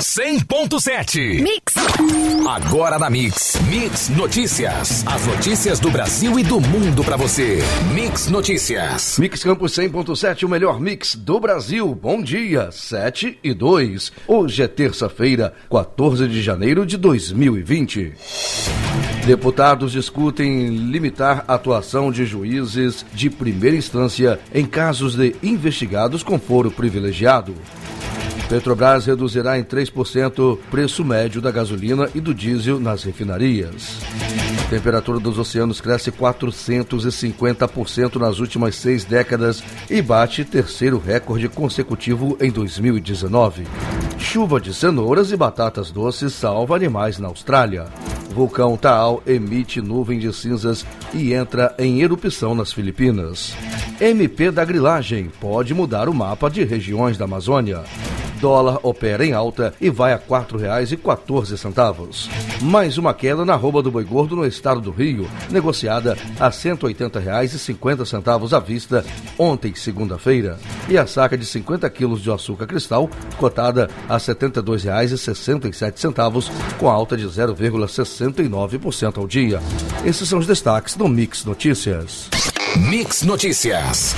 100.7. 0.00 1.42
Mix. 1.42 1.74
Agora 2.46 2.98
na 2.98 3.08
Mix. 3.08 3.56
Mix 3.70 4.10
Notícias. 4.10 5.02
As 5.06 5.26
notícias 5.26 5.80
do 5.80 5.90
Brasil 5.90 6.38
e 6.38 6.42
do 6.42 6.60
mundo 6.60 7.02
para 7.02 7.16
você. 7.16 7.60
Mix 7.94 8.28
Notícias. 8.28 9.18
Mix 9.18 9.42
Campos 9.42 9.72
100.7, 9.72 10.44
o 10.44 10.48
melhor 10.50 10.78
mix 10.78 11.14
do 11.14 11.40
Brasil. 11.40 11.94
Bom 11.94 12.20
dia, 12.20 12.70
7 12.70 13.38
e 13.42 13.54
2. 13.54 14.12
Hoje 14.28 14.62
é 14.62 14.68
terça-feira, 14.68 15.54
14 15.70 16.28
de 16.28 16.42
janeiro 16.42 16.84
de 16.84 16.98
2020. 16.98 18.12
Deputados 19.24 19.92
discutem 19.92 20.76
limitar 20.76 21.42
a 21.48 21.54
atuação 21.54 22.12
de 22.12 22.26
juízes 22.26 23.04
de 23.14 23.30
primeira 23.30 23.76
instância 23.76 24.38
em 24.54 24.66
casos 24.66 25.16
de 25.16 25.34
investigados 25.42 26.22
com 26.22 26.38
foro 26.38 26.70
privilegiado. 26.70 27.54
Petrobras 28.48 29.06
reduzirá 29.06 29.58
em 29.58 29.64
3% 29.64 30.38
o 30.38 30.56
preço 30.70 31.04
médio 31.04 31.40
da 31.40 31.50
gasolina 31.50 32.08
e 32.14 32.20
do 32.20 32.32
diesel 32.32 32.78
nas 32.78 33.02
refinarias. 33.02 33.98
A 34.64 34.68
temperatura 34.68 35.18
dos 35.18 35.36
oceanos 35.36 35.80
cresce 35.80 36.12
450% 36.12 38.16
nas 38.16 38.38
últimas 38.38 38.76
seis 38.76 39.04
décadas 39.04 39.62
e 39.90 40.00
bate 40.00 40.44
terceiro 40.44 40.98
recorde 40.98 41.48
consecutivo 41.48 42.36
em 42.40 42.50
2019. 42.50 43.64
Chuva 44.18 44.60
de 44.60 44.72
cenouras 44.72 45.32
e 45.32 45.36
batatas 45.36 45.90
doces 45.90 46.32
salva 46.32 46.76
animais 46.76 47.18
na 47.18 47.28
Austrália. 47.28 47.86
Vulcão 48.30 48.76
Taal 48.76 49.22
emite 49.26 49.80
nuvem 49.80 50.18
de 50.18 50.32
cinzas 50.32 50.86
e 51.12 51.32
entra 51.32 51.74
em 51.78 52.00
erupção 52.00 52.54
nas 52.54 52.72
Filipinas. 52.72 53.54
MP 54.00 54.50
da 54.50 54.64
grilagem 54.64 55.30
pode 55.40 55.72
mudar 55.72 56.08
o 56.08 56.14
mapa 56.14 56.48
de 56.48 56.62
regiões 56.62 57.16
da 57.16 57.24
Amazônia. 57.24 57.82
Dólar 58.46 58.78
opera 58.84 59.26
em 59.26 59.32
alta 59.32 59.74
e 59.80 59.90
vai 59.90 60.12
a 60.12 60.16
R$ 60.16 60.22
4,14. 60.28 62.28
Mais 62.62 62.96
uma 62.96 63.12
queda 63.12 63.44
na 63.44 63.56
rouba 63.56 63.82
do 63.82 63.90
boi 63.90 64.04
gordo 64.04 64.36
no 64.36 64.46
estado 64.46 64.80
do 64.80 64.92
Rio, 64.92 65.28
negociada 65.50 66.16
a 66.38 66.44
R$ 66.44 66.52
180,50 66.52 68.52
à 68.52 68.60
vista 68.60 69.04
ontem, 69.36 69.74
segunda-feira. 69.74 70.60
E 70.88 70.96
a 70.96 71.08
saca 71.08 71.36
de 71.36 71.44
50 71.44 71.90
quilos 71.90 72.22
de 72.22 72.30
açúcar 72.30 72.68
cristal, 72.68 73.10
cotada 73.36 73.90
a 74.08 74.14
R$ 74.14 74.20
72,67, 74.20 76.48
com 76.78 76.88
alta 76.88 77.16
de 77.16 77.26
0,69% 77.26 79.18
ao 79.18 79.26
dia. 79.26 79.60
Esses 80.04 80.28
são 80.28 80.38
os 80.38 80.46
destaques 80.46 80.94
do 80.94 81.08
Mix 81.08 81.44
Notícias. 81.44 82.30
Mix 82.76 83.24
Notícias. 83.24 84.14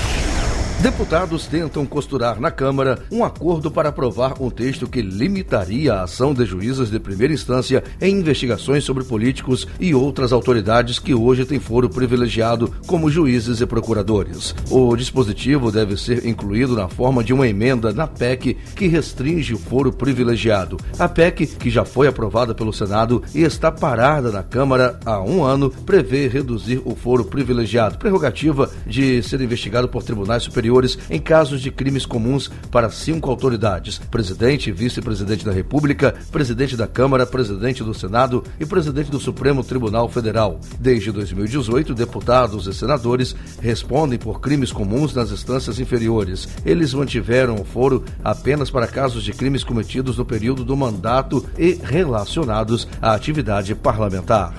Deputados 0.80 1.48
tentam 1.48 1.84
costurar 1.84 2.40
na 2.40 2.52
Câmara 2.52 3.00
um 3.10 3.24
acordo 3.24 3.68
para 3.68 3.88
aprovar 3.88 4.40
um 4.40 4.48
texto 4.48 4.86
que 4.86 5.02
limitaria 5.02 5.92
a 5.92 6.04
ação 6.04 6.32
de 6.32 6.46
juízes 6.46 6.88
de 6.88 7.00
primeira 7.00 7.34
instância 7.34 7.82
em 8.00 8.14
investigações 8.14 8.84
sobre 8.84 9.02
políticos 9.02 9.66
e 9.80 9.92
outras 9.92 10.32
autoridades 10.32 11.00
que 11.00 11.12
hoje 11.12 11.44
têm 11.44 11.58
foro 11.58 11.90
privilegiado, 11.90 12.72
como 12.86 13.10
juízes 13.10 13.60
e 13.60 13.66
procuradores. 13.66 14.54
O 14.70 14.94
dispositivo 14.94 15.72
deve 15.72 15.96
ser 15.96 16.24
incluído 16.24 16.76
na 16.76 16.86
forma 16.86 17.24
de 17.24 17.32
uma 17.32 17.48
emenda 17.48 17.92
na 17.92 18.06
PEC 18.06 18.56
que 18.76 18.86
restringe 18.86 19.54
o 19.54 19.58
foro 19.58 19.92
privilegiado. 19.92 20.76
A 20.96 21.08
PEC, 21.08 21.44
que 21.44 21.70
já 21.70 21.84
foi 21.84 22.06
aprovada 22.06 22.54
pelo 22.54 22.72
Senado 22.72 23.24
e 23.34 23.42
está 23.42 23.72
parada 23.72 24.30
na 24.30 24.44
Câmara 24.44 25.00
há 25.04 25.20
um 25.20 25.42
ano, 25.42 25.70
prevê 25.70 26.28
reduzir 26.28 26.80
o 26.84 26.94
foro 26.94 27.24
privilegiado, 27.24 27.98
prerrogativa 27.98 28.70
de 28.86 29.20
ser 29.24 29.40
investigado 29.40 29.88
por 29.88 30.04
tribunais 30.04 30.44
superiores 30.44 30.67
em 31.10 31.20
casos 31.20 31.60
de 31.60 31.70
crimes 31.70 32.04
comuns 32.04 32.50
para 32.70 32.90
cinco 32.90 33.30
autoridades: 33.30 33.98
presidente, 34.10 34.70
vice-presidente 34.70 35.44
da 35.44 35.52
República, 35.52 36.14
presidente 36.30 36.76
da 36.76 36.86
Câmara, 36.86 37.26
presidente 37.26 37.82
do 37.82 37.94
Senado 37.94 38.44
e 38.60 38.66
presidente 38.66 39.10
do 39.10 39.20
Supremo 39.20 39.64
Tribunal 39.64 40.08
Federal. 40.08 40.60
Desde 40.78 41.10
2018, 41.12 41.94
deputados 41.94 42.66
e 42.66 42.74
senadores 42.74 43.34
respondem 43.60 44.18
por 44.18 44.40
crimes 44.40 44.72
comuns 44.72 45.14
nas 45.14 45.30
instâncias 45.30 45.80
inferiores. 45.80 46.48
Eles 46.64 46.92
mantiveram 46.94 47.56
o 47.56 47.64
foro 47.64 48.04
apenas 48.22 48.70
para 48.70 48.86
casos 48.86 49.22
de 49.22 49.32
crimes 49.32 49.64
cometidos 49.64 50.18
no 50.18 50.24
período 50.24 50.64
do 50.64 50.76
mandato 50.76 51.44
e 51.58 51.78
relacionados 51.82 52.88
à 53.00 53.14
atividade 53.14 53.74
parlamentar. 53.74 54.54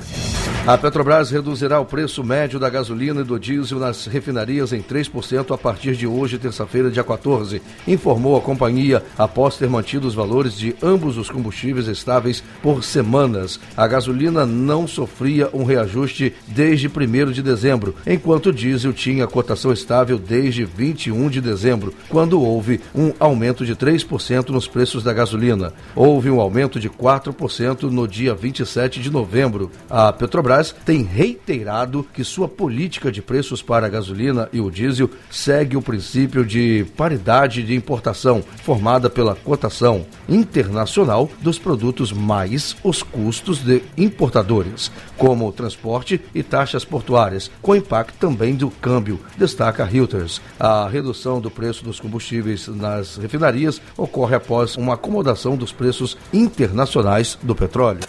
A 0.68 0.78
Petrobras 0.78 1.32
reduzirá 1.32 1.80
o 1.80 1.86
preço 1.86 2.24
médio 2.24 2.60
da 2.60 2.70
gasolina 2.70 3.22
e 3.22 3.24
do 3.24 3.40
diesel 3.40 3.80
nas 3.80 4.06
refinarias 4.06 4.72
em 4.72 4.82
3% 4.82 5.54
a 5.54 5.58
partir 5.58 5.96
de 5.96 5.99
hoje, 6.08 6.38
terça-feira, 6.38 6.92
dia 6.92 7.04
14, 7.04 7.62
informou 7.88 8.38
a 8.38 8.42
companhia 8.42 9.04
após 9.18 9.58
ter 9.58 9.70
mantido 9.70 10.08
os 10.08 10.16
valores 10.16 10.58
de 10.58 10.76
ambos 10.82 11.18
os 11.18 11.30
combustíveis 11.30 11.88
estáveis 11.88 12.44
por 12.62 12.84
semanas. 12.84 13.60
A 13.76 13.88
gasolina 13.88 14.46
não 14.46 14.88
sofria 14.88 15.50
um 15.54 15.64
reajuste 15.64 16.34
desde 16.48 16.88
1 16.88 17.32
de 17.32 17.42
dezembro, 17.42 17.96
enquanto 18.06 18.48
o 18.48 18.54
diesel 18.54 18.94
tinha 18.94 19.28
cotação 19.28 19.72
estável 19.72 20.18
desde 20.18 20.66
21 20.66 21.30
de 21.30 21.42
dezembro, 21.42 21.94
quando 22.10 22.42
houve 22.42 22.82
um 22.96 23.14
aumento 23.20 23.66
de 23.66 23.76
3% 23.76 24.50
nos 24.50 24.68
preços 24.68 25.04
da 25.04 25.14
gasolina. 25.14 25.74
Houve 25.96 26.30
um 26.30 26.40
aumento 26.40 26.80
de 26.80 26.90
4% 26.90 27.84
no 27.84 28.08
dia 28.08 28.34
27 28.34 29.00
de 29.00 29.10
novembro. 29.10 29.72
A 29.90 30.12
Petrobras 30.12 30.76
tem 30.86 31.04
reiterado 31.04 32.06
que 32.14 32.24
sua 32.24 32.48
política 32.48 33.12
de 33.12 33.22
preços 33.22 33.62
para 33.62 33.86
a 33.86 33.90
gasolina 33.90 34.50
e 34.52 34.60
o 34.60 34.70
diesel 34.70 35.10
segue 35.30 35.78
o 35.78 35.82
princípio 35.90 36.46
de 36.46 36.86
paridade 36.96 37.64
de 37.64 37.74
importação, 37.74 38.44
formada 38.64 39.10
pela 39.10 39.34
cotação 39.34 40.06
internacional 40.28 41.28
dos 41.42 41.58
produtos 41.58 42.12
mais 42.12 42.76
os 42.84 43.02
custos 43.02 43.58
de 43.58 43.82
importadores, 43.98 44.92
como 45.18 45.48
o 45.48 45.52
transporte 45.52 46.22
e 46.36 46.44
taxas 46.44 46.86
portuárias, 46.86 47.50
com 47.60 47.76
impacto 47.76 48.14
também 48.20 48.54
do 48.54 48.70
câmbio, 48.70 49.20
destaca 49.36 49.84
Reuters. 49.84 50.40
A 50.60 50.88
redução 50.88 51.42
do 51.42 51.50
preço 51.50 51.84
dos 51.84 52.00
combustíveis 52.00 52.68
nas 52.68 53.18
refinarias 53.18 53.82
ocorre 53.98 54.36
após 54.36 54.78
uma 54.78 54.94
acomodação 54.94 55.58
dos 55.58 55.72
preços 55.72 56.16
internacionais 56.32 57.36
do 57.42 57.56
petróleo. 57.56 58.02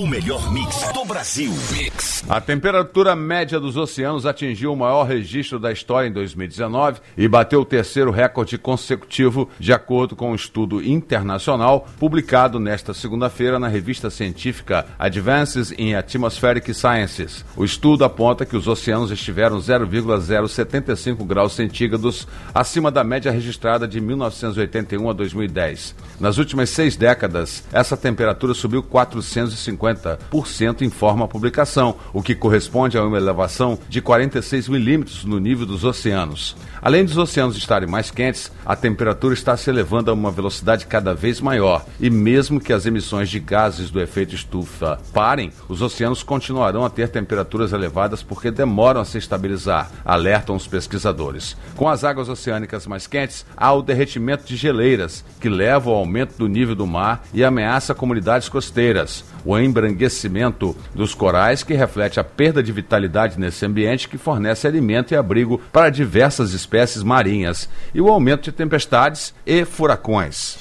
o 0.00 0.06
melhor 0.06 0.50
mix 0.50 0.90
do 0.94 1.04
Brasil. 1.04 1.52
Mix. 1.72 2.24
A 2.26 2.40
temperatura 2.40 3.14
média 3.14 3.60
dos 3.60 3.76
oceanos 3.76 4.24
atingiu 4.24 4.72
o 4.72 4.76
maior 4.76 5.04
registro 5.04 5.58
da 5.58 5.70
história 5.70 6.08
em 6.08 6.12
2019 6.12 6.85
e 7.16 7.26
bateu 7.26 7.60
o 7.60 7.64
terceiro 7.64 8.10
recorde 8.10 8.58
consecutivo, 8.58 9.48
de 9.58 9.72
acordo 9.72 10.14
com 10.14 10.32
um 10.32 10.34
estudo 10.34 10.82
internacional 10.82 11.86
publicado 11.98 12.60
nesta 12.60 12.94
segunda-feira 12.94 13.58
na 13.58 13.68
revista 13.68 14.10
científica 14.10 14.86
Advances 14.98 15.72
in 15.78 15.94
Atmospheric 15.94 16.72
Sciences. 16.74 17.44
O 17.56 17.64
estudo 17.64 18.04
aponta 18.04 18.44
que 18.44 18.56
os 18.56 18.68
oceanos 18.68 19.10
estiveram 19.10 19.60
0,075 19.60 21.24
graus 21.24 21.54
centígrados 21.54 22.26
acima 22.54 22.90
da 22.90 23.04
média 23.04 23.32
registrada 23.32 23.86
de 23.86 24.00
1981 24.00 25.10
a 25.10 25.12
2010. 25.12 25.94
Nas 26.20 26.38
últimas 26.38 26.70
seis 26.70 26.96
décadas, 26.96 27.64
essa 27.72 27.96
temperatura 27.96 28.54
subiu 28.54 28.82
450%, 28.82 30.82
informa 30.82 31.24
a 31.24 31.28
publicação, 31.28 31.96
o 32.12 32.22
que 32.22 32.34
corresponde 32.34 32.96
a 32.96 33.04
uma 33.04 33.16
elevação 33.16 33.78
de 33.88 34.00
46 34.00 34.68
milímetros 34.68 35.24
no 35.24 35.38
nível 35.38 35.66
dos 35.66 35.84
oceanos. 35.84 36.56
Além 36.80 37.04
dos 37.04 37.16
oceanos 37.16 37.56
estarem 37.56 37.88
mais 37.88 38.10
quentes, 38.10 38.50
a 38.64 38.76
temperatura 38.76 39.34
está 39.34 39.56
se 39.56 39.70
elevando 39.70 40.10
a 40.10 40.14
uma 40.14 40.30
velocidade 40.30 40.86
cada 40.86 41.14
vez 41.14 41.40
maior, 41.40 41.84
e 41.98 42.10
mesmo 42.10 42.60
que 42.60 42.72
as 42.72 42.86
emissões 42.86 43.28
de 43.28 43.40
gases 43.40 43.90
do 43.90 44.00
efeito 44.00 44.34
estufa 44.34 44.98
parem, 45.12 45.52
os 45.68 45.82
oceanos 45.82 46.22
continuarão 46.22 46.84
a 46.84 46.90
ter 46.90 47.08
temperaturas 47.08 47.72
elevadas 47.72 48.22
porque 48.22 48.50
demoram 48.50 49.00
a 49.00 49.04
se 49.04 49.18
estabilizar, 49.18 49.90
alertam 50.04 50.56
os 50.56 50.66
pesquisadores. 50.66 51.56
Com 51.76 51.88
as 51.88 52.04
águas 52.04 52.28
oceânicas 52.28 52.86
mais 52.86 53.06
quentes, 53.06 53.44
há 53.56 53.72
o 53.72 53.82
derretimento 53.82 54.44
de 54.44 54.56
geleiras, 54.56 55.24
que 55.40 55.48
leva 55.48 55.90
ao 55.90 55.96
aumento 55.96 56.36
do 56.36 56.48
nível 56.48 56.74
do 56.74 56.86
mar 56.86 57.24
e 57.32 57.44
ameaça 57.44 57.94
comunidades 57.94 58.48
costeiras. 58.48 59.24
O 59.46 59.56
embranquecimento 59.56 60.76
dos 60.92 61.14
corais, 61.14 61.62
que 61.62 61.72
reflete 61.72 62.18
a 62.18 62.24
perda 62.24 62.60
de 62.60 62.72
vitalidade 62.72 63.38
nesse 63.38 63.64
ambiente 63.64 64.08
que 64.08 64.18
fornece 64.18 64.66
alimento 64.66 65.14
e 65.14 65.16
abrigo 65.16 65.60
para 65.72 65.88
diversas 65.88 66.52
espécies 66.52 67.04
marinhas, 67.04 67.68
e 67.94 68.00
o 68.00 68.08
aumento 68.08 68.42
de 68.42 68.52
tempestades 68.52 69.32
e 69.46 69.64
furacões. 69.64 70.58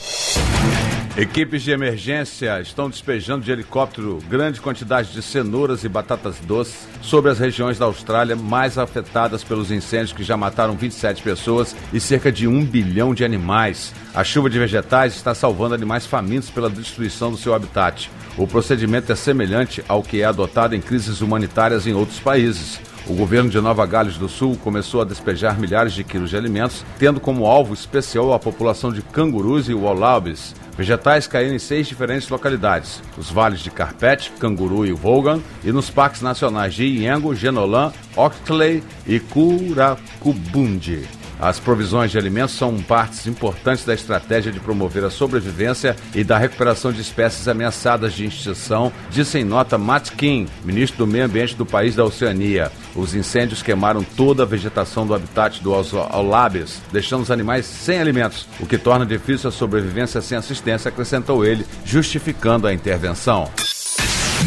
Equipes 1.18 1.64
de 1.64 1.72
emergência 1.72 2.60
estão 2.60 2.90
despejando 2.90 3.46
de 3.46 3.50
helicóptero 3.50 4.20
grande 4.28 4.60
quantidade 4.60 5.14
de 5.14 5.22
cenouras 5.22 5.86
e 5.86 5.88
batatas 5.88 6.36
doces 6.42 6.90
sobre 7.02 7.32
as 7.32 7.40
regiões 7.40 7.80
da 7.80 7.86
Austrália 7.86 8.36
mais 8.36 8.78
afetadas 8.78 9.42
pelos 9.42 9.72
incêndios 9.72 10.12
que 10.12 10.26
já 10.26 10.36
mataram 10.36 10.76
27 10.76 11.24
pessoas 11.24 11.74
e 11.94 12.02
cerca 12.02 12.30
de 12.30 12.50
um 12.50 12.66
bilhão 12.66 13.14
de 13.14 13.24
animais. 13.24 13.94
A 14.14 14.26
chuva 14.26 14.50
de 14.50 14.60
vegetais 14.60 15.16
está 15.16 15.34
salvando 15.34 15.74
animais 15.74 16.06
famintos 16.06 16.50
pela 16.50 16.70
destruição 16.70 17.32
do 17.32 17.38
seu 17.38 17.54
habitat. 17.54 18.12
O 18.38 18.46
procedimento 18.46 19.10
é 19.10 19.16
semelhante 19.16 19.82
ao 19.88 20.04
que 20.04 20.20
é 20.20 20.26
adotado 20.26 20.76
em 20.76 20.82
crises 20.82 21.22
humanitárias 21.22 21.88
em 21.88 21.94
outros 21.94 22.20
países. 22.20 22.78
O 23.08 23.14
governo 23.14 23.50
de 23.50 23.62
Nova 23.62 23.86
Gales 23.86 24.18
do 24.18 24.28
Sul 24.28 24.58
começou 24.58 25.00
a 25.00 25.06
despejar 25.06 25.60
milhares 25.60 25.94
de 25.94 26.04
quilos 26.04 26.32
de 26.32 26.38
alimentos, 26.38 26.84
tendo 26.98 27.22
como 27.22 27.46
alvo 27.46 27.74
especial 27.74 28.34
a 28.34 28.40
população 28.40 28.92
de 28.92 29.04
cangurus 29.04 29.70
e 29.70 29.74
wallabies, 29.76 30.56
Vegetais 30.78 31.26
caíram 31.26 31.56
em 31.56 31.60
seis 31.60 31.88
diferentes 31.88 32.28
localidades: 32.30 33.02
os 33.18 33.30
vales 33.30 33.62
de 33.62 33.72
Carpete, 33.72 34.32
Canguru 34.40 34.86
e 34.86 34.92
Volgan, 34.92 35.42
e 35.64 35.72
nos 35.72 35.90
parques 35.90 36.22
nacionais 36.22 36.74
de 36.74 36.84
Iengo, 36.84 37.34
Genolan, 37.34 37.94
Oxley 38.16 38.84
e 39.08 39.20
Curacubundi. 39.20 41.08
As 41.46 41.60
provisões 41.60 42.10
de 42.10 42.18
alimentos 42.18 42.56
são 42.56 42.76
partes 42.82 43.28
importantes 43.28 43.86
da 43.86 43.94
estratégia 43.94 44.52
de 44.52 44.60
promover 44.60 45.04
a 45.04 45.12
sobrevivência 45.12 45.96
e 46.16 46.24
da 46.24 46.40
recuperação 46.40 46.92
de 46.92 47.00
espécies 47.00 47.48
ameaçadas 47.48 48.14
de 48.14 48.26
extinção, 48.26 48.92
disse 49.12 49.38
em 49.38 49.44
nota 49.44 49.78
Matt 49.78 50.10
King, 50.10 50.50
ministro 50.64 51.06
do 51.06 51.08
Meio 51.08 51.26
Ambiente 51.26 51.56
do 51.56 51.64
país 51.64 51.96
da 51.96 52.04
Oceania. 52.04 52.72
Os 52.96 53.14
incêndios 53.14 53.62
queimaram 53.62 54.04
toda 54.04 54.42
a 54.42 54.46
vegetação 54.48 55.06
do 55.06 55.14
habitat 55.14 55.62
do 55.62 55.72
Aulabes, 55.72 56.82
deixando 56.92 57.22
os 57.22 57.30
animais 57.30 57.68
sem 57.68 58.00
alimentos, 58.00 58.48
o 58.60 58.66
que 58.66 58.80
torna 58.80 59.06
difícil 59.06 59.50
a 59.50 59.54
sobrevivência 59.54 60.22
sem 60.22 60.40
assistência, 60.40 60.90
acrescentou 60.90 61.46
ele, 61.46 61.64
justificando 61.86 62.66
a 62.66 62.74
intervenção. 62.74 63.52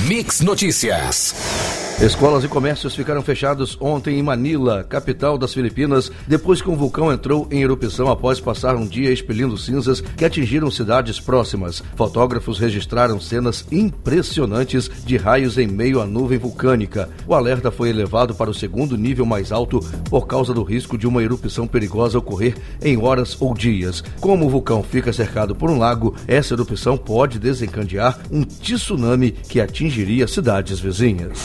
Mix 0.08 0.40
Notícias. 0.40 1.77
Escolas 2.00 2.44
e 2.44 2.48
comércios 2.48 2.94
ficaram 2.94 3.20
fechados 3.22 3.76
ontem 3.80 4.20
em 4.20 4.22
Manila, 4.22 4.84
capital 4.84 5.36
das 5.36 5.52
Filipinas, 5.52 6.12
depois 6.28 6.62
que 6.62 6.70
um 6.70 6.76
vulcão 6.76 7.12
entrou 7.12 7.48
em 7.50 7.60
erupção 7.60 8.08
após 8.08 8.38
passar 8.38 8.76
um 8.76 8.86
dia 8.86 9.10
expelindo 9.10 9.58
cinzas 9.58 10.00
que 10.00 10.24
atingiram 10.24 10.70
cidades 10.70 11.18
próximas. 11.18 11.82
Fotógrafos 11.96 12.60
registraram 12.60 13.20
cenas 13.20 13.66
impressionantes 13.72 14.88
de 15.04 15.16
raios 15.16 15.58
em 15.58 15.66
meio 15.66 16.00
à 16.00 16.06
nuvem 16.06 16.38
vulcânica. 16.38 17.08
O 17.26 17.34
alerta 17.34 17.68
foi 17.68 17.88
elevado 17.88 18.32
para 18.32 18.48
o 18.48 18.54
segundo 18.54 18.96
nível 18.96 19.26
mais 19.26 19.50
alto 19.50 19.80
por 20.08 20.28
causa 20.28 20.54
do 20.54 20.62
risco 20.62 20.96
de 20.96 21.08
uma 21.08 21.20
erupção 21.20 21.66
perigosa 21.66 22.16
ocorrer 22.16 22.54
em 22.80 22.96
horas 22.96 23.36
ou 23.40 23.52
dias. 23.52 24.04
Como 24.20 24.46
o 24.46 24.50
vulcão 24.50 24.84
fica 24.84 25.12
cercado 25.12 25.52
por 25.52 25.68
um 25.68 25.80
lago, 25.80 26.14
essa 26.28 26.54
erupção 26.54 26.96
pode 26.96 27.40
desencadear 27.40 28.20
um 28.30 28.44
tsunami 28.44 29.32
que 29.32 29.60
atingiria 29.60 30.28
cidades 30.28 30.78
vizinhas. 30.78 31.40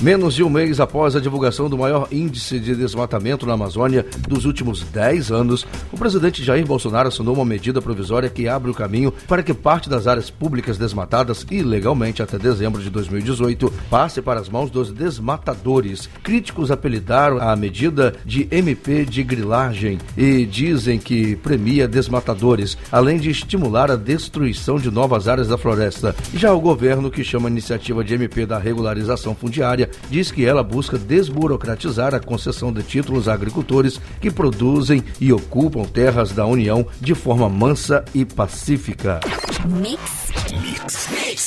Menos 0.00 0.34
de 0.34 0.42
um 0.42 0.50
mês 0.50 0.80
após 0.80 1.14
a 1.14 1.20
divulgação 1.20 1.70
do 1.70 1.78
maior 1.78 2.08
índice 2.10 2.58
de 2.58 2.74
desmatamento 2.74 3.46
na 3.46 3.54
Amazônia 3.54 4.04
dos 4.28 4.44
últimos 4.44 4.82
10 4.82 5.30
anos, 5.30 5.64
o 5.92 5.96
presidente 5.96 6.42
Jair 6.42 6.66
Bolsonaro 6.66 7.08
assinou 7.08 7.34
uma 7.34 7.44
medida 7.44 7.80
provisória 7.80 8.28
que 8.28 8.48
abre 8.48 8.70
o 8.70 8.74
caminho 8.74 9.14
para 9.28 9.42
que 9.42 9.54
parte 9.54 9.88
das 9.88 10.06
áreas 10.08 10.28
públicas 10.28 10.76
desmatadas 10.76 11.46
ilegalmente 11.48 12.22
até 12.22 12.36
dezembro 12.36 12.82
de 12.82 12.90
2018 12.90 13.72
passe 13.88 14.20
para 14.20 14.40
as 14.40 14.48
mãos 14.48 14.68
dos 14.68 14.92
desmatadores. 14.92 16.08
Críticos 16.24 16.72
apelidaram 16.72 17.38
a 17.38 17.54
medida 17.54 18.14
de 18.26 18.48
MP 18.50 19.04
de 19.04 19.22
grilagem 19.22 19.98
e 20.16 20.44
dizem 20.44 20.98
que 20.98 21.36
premia 21.36 21.86
desmatadores, 21.86 22.76
além 22.90 23.18
de 23.18 23.30
estimular 23.30 23.90
a 23.92 23.96
destruição 23.96 24.76
de 24.76 24.90
novas 24.90 25.28
áreas 25.28 25.48
da 25.48 25.56
floresta. 25.56 26.14
Já 26.34 26.52
o 26.52 26.60
governo, 26.60 27.10
que 27.10 27.22
chama 27.22 27.48
a 27.48 27.50
iniciativa 27.50 28.02
de 28.02 28.14
MP 28.14 28.44
da 28.44 28.58
regularização 28.58 29.34
fundiária, 29.34 29.83
diz 30.10 30.30
que 30.30 30.44
ela 30.44 30.62
busca 30.62 30.98
desburocratizar 30.98 32.14
a 32.14 32.20
concessão 32.20 32.72
de 32.72 32.82
títulos 32.82 33.28
a 33.28 33.34
agricultores 33.34 34.00
que 34.20 34.30
produzem 34.30 35.02
e 35.20 35.32
ocupam 35.32 35.84
terras 35.84 36.32
da 36.32 36.46
União 36.46 36.86
de 37.00 37.14
forma 37.14 37.48
mansa 37.48 38.04
e 38.14 38.24
pacífica. 38.24 39.20
Mix. 39.64 40.23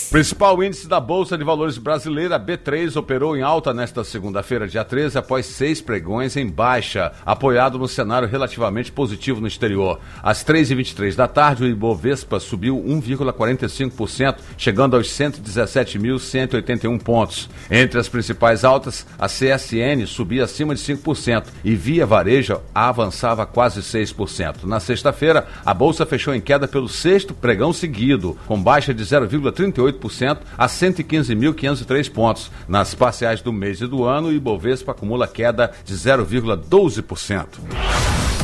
Principal 0.10 0.64
índice 0.64 0.88
da 0.88 1.00
Bolsa 1.00 1.38
de 1.38 1.44
Valores 1.44 1.78
brasileira, 1.78 2.40
B3, 2.40 2.96
operou 2.96 3.38
em 3.38 3.42
alta 3.42 3.74
nesta 3.74 4.04
segunda-feira, 4.04 4.68
dia 4.68 4.84
13, 4.84 5.18
após 5.18 5.46
seis 5.46 5.82
pregões 5.82 6.36
em 6.36 6.48
baixa, 6.48 7.12
apoiado 7.26 7.78
no 7.78 7.88
cenário 7.88 8.28
relativamente 8.28 8.92
positivo 8.92 9.40
no 9.40 9.48
exterior. 9.48 10.00
Às 10.24 10.44
3h23 10.44 11.16
da 11.16 11.28
tarde, 11.28 11.64
o 11.64 11.68
Ibovespa 11.68 12.40
subiu 12.40 12.78
1,45%, 12.78 14.38
chegando 14.58 14.96
aos 14.96 15.08
117.181 15.10 17.02
pontos. 17.02 17.50
Entre 17.70 18.00
as 18.00 18.08
principais 18.10 18.64
altas, 18.64 19.06
a 19.20 19.28
CSN 19.28 20.06
subia 20.08 20.46
acima 20.46 20.74
de 20.74 20.82
5% 20.82 21.46
e 21.64 21.76
Via 21.76 22.06
Varejo 22.06 22.62
avançava 22.74 23.46
quase 23.46 23.82
6%. 23.82 24.64
Na 24.64 24.80
sexta-feira, 24.80 25.48
a 25.66 25.74
Bolsa 25.74 26.06
fechou 26.06 26.34
em 26.34 26.42
queda 26.42 26.68
pelo 26.68 26.88
sexto 26.88 27.34
pregão 27.34 27.72
seguido, 27.72 28.38
com 28.48 28.62
baixa 28.62 28.94
de 28.94 28.97
0,38% 29.04 30.40
a 30.58 30.68
115.503 30.68 32.12
pontos. 32.12 32.52
Nas 32.68 32.94
parciais 32.94 33.42
do 33.42 33.52
mês 33.54 33.82
e 33.82 33.88
do 33.88 34.04
ano, 34.04 34.28
o 34.28 34.34
Ibovespa 34.34 34.92
acumula 34.92 35.28
queda 35.28 35.72
de 35.84 35.96
0,12%. 35.96 37.48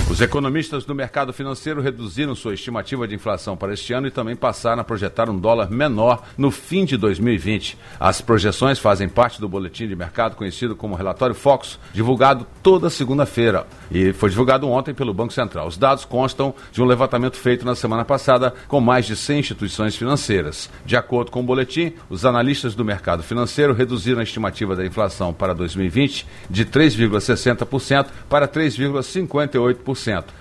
Os 0.09 0.21
economistas 0.21 0.85
do 0.85 0.93
mercado 0.93 1.33
financeiro 1.33 1.81
reduziram 1.81 2.35
sua 2.35 2.53
estimativa 2.53 3.07
de 3.07 3.15
inflação 3.15 3.55
para 3.57 3.73
este 3.73 3.93
ano 3.93 4.05
e 4.05 4.11
também 4.11 4.35
passaram 4.35 4.81
a 4.81 4.83
projetar 4.83 5.29
um 5.29 5.39
dólar 5.39 5.71
menor 5.71 6.23
no 6.37 6.51
fim 6.51 6.85
de 6.85 6.97
2020. 6.97 7.77
As 7.99 8.21
projeções 8.21 8.77
fazem 8.77 9.07
parte 9.07 9.39
do 9.39 9.49
boletim 9.49 9.87
de 9.87 9.95
mercado 9.95 10.35
conhecido 10.35 10.75
como 10.75 10.93
Relatório 10.93 11.33
Fox, 11.33 11.79
divulgado 11.93 12.45
toda 12.61 12.89
segunda-feira 12.89 13.65
e 13.89 14.13
foi 14.13 14.29
divulgado 14.29 14.69
ontem 14.69 14.93
pelo 14.93 15.13
Banco 15.13 15.33
Central. 15.33 15.67
Os 15.67 15.77
dados 15.77 16.05
constam 16.05 16.53
de 16.71 16.81
um 16.81 16.85
levantamento 16.85 17.37
feito 17.37 17.65
na 17.65 17.73
semana 17.73 18.05
passada 18.05 18.53
com 18.67 18.81
mais 18.81 19.05
de 19.05 19.15
100 19.15 19.39
instituições 19.39 19.95
financeiras. 19.95 20.69
De 20.85 20.97
acordo 20.97 21.31
com 21.31 21.39
o 21.39 21.43
boletim, 21.43 21.93
os 22.09 22.25
analistas 22.25 22.75
do 22.75 22.85
mercado 22.85 23.23
financeiro 23.23 23.73
reduziram 23.73 24.19
a 24.19 24.23
estimativa 24.23 24.75
da 24.75 24.85
inflação 24.85 25.33
para 25.33 25.55
2020 25.55 26.27
de 26.49 26.65
3,60% 26.65 28.07
para 28.29 28.47
3,58%. 28.47 29.92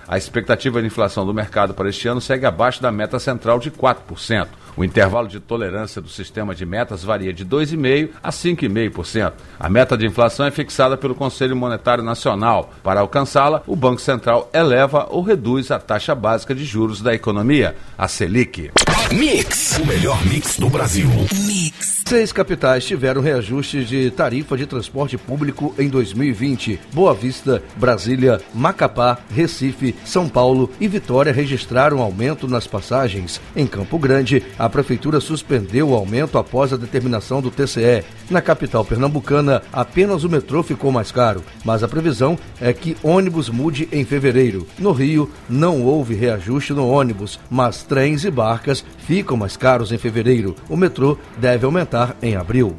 A 0.07 0.17
expectativa 0.17 0.81
de 0.81 0.87
inflação 0.87 1.25
do 1.25 1.33
mercado 1.33 1.73
para 1.73 1.89
este 1.89 2.07
ano 2.07 2.21
segue 2.21 2.45
abaixo 2.45 2.81
da 2.81 2.91
meta 2.91 3.19
central 3.19 3.59
de 3.59 3.71
4%. 3.71 4.47
O 4.75 4.83
intervalo 4.83 5.27
de 5.27 5.39
tolerância 5.39 6.01
do 6.01 6.09
sistema 6.09 6.55
de 6.55 6.65
metas 6.65 7.03
varia 7.03 7.33
de 7.33 7.45
2,5% 7.45 8.09
a 8.21 8.29
5,5%. 8.29 9.33
A 9.59 9.69
meta 9.69 9.97
de 9.97 10.05
inflação 10.05 10.45
é 10.45 10.51
fixada 10.51 10.97
pelo 10.97 11.15
Conselho 11.15 11.55
Monetário 11.55 12.03
Nacional. 12.03 12.73
Para 12.83 13.01
alcançá-la, 13.01 13.61
o 13.67 13.75
Banco 13.75 14.01
Central 14.01 14.49
eleva 14.53 15.07
ou 15.09 15.21
reduz 15.21 15.71
a 15.71 15.79
taxa 15.79 16.15
básica 16.15 16.55
de 16.55 16.65
juros 16.65 17.01
da 17.01 17.13
economia, 17.13 17.75
a 17.97 18.07
Selic. 18.07 18.71
Mix, 19.11 19.77
o 19.77 19.85
melhor 19.85 20.25
mix 20.25 20.57
do 20.57 20.69
Brasil. 20.69 21.07
Mix. 21.45 22.03
Seis 22.05 22.33
capitais 22.33 22.85
tiveram 22.85 23.21
reajuste 23.21 23.85
de 23.85 24.11
tarifa 24.11 24.57
de 24.57 24.65
transporte 24.65 25.17
público 25.17 25.73
em 25.79 25.87
2020. 25.87 26.79
Boa 26.91 27.13
Vista, 27.13 27.63
Brasília, 27.77 28.41
Macapá, 28.53 29.17
Recife, 29.33 29.95
São 30.03 30.27
Paulo 30.27 30.69
e 30.79 30.87
Vitória 30.87 31.31
registraram 31.31 32.01
aumento 32.01 32.47
nas 32.47 32.67
passagens. 32.67 33.39
Em 33.55 33.65
Campo 33.65 33.97
Grande, 33.97 34.43
a 34.63 34.69
prefeitura 34.69 35.19
suspendeu 35.19 35.89
o 35.89 35.93
aumento 35.93 36.37
após 36.37 36.71
a 36.71 36.77
determinação 36.77 37.41
do 37.41 37.51
TCE. 37.51 38.05
Na 38.29 38.41
capital 38.41 38.85
pernambucana, 38.85 39.61
apenas 39.73 40.23
o 40.23 40.29
metrô 40.29 40.63
ficou 40.63 40.89
mais 40.89 41.11
caro, 41.11 41.43
mas 41.65 41.83
a 41.83 41.87
previsão 41.87 42.39
é 42.61 42.71
que 42.71 42.95
ônibus 43.03 43.49
mude 43.49 43.89
em 43.91 44.05
fevereiro. 44.05 44.65
No 44.79 44.93
Rio, 44.93 45.29
não 45.49 45.83
houve 45.83 46.15
reajuste 46.15 46.71
no 46.71 46.87
ônibus, 46.87 47.39
mas 47.49 47.83
trens 47.83 48.23
e 48.23 48.31
barcas 48.31 48.85
ficam 48.99 49.35
mais 49.35 49.57
caros 49.57 49.91
em 49.91 49.97
fevereiro. 49.97 50.55
O 50.69 50.77
metrô 50.77 51.17
deve 51.37 51.65
aumentar 51.65 52.15
em 52.21 52.37
abril. 52.37 52.73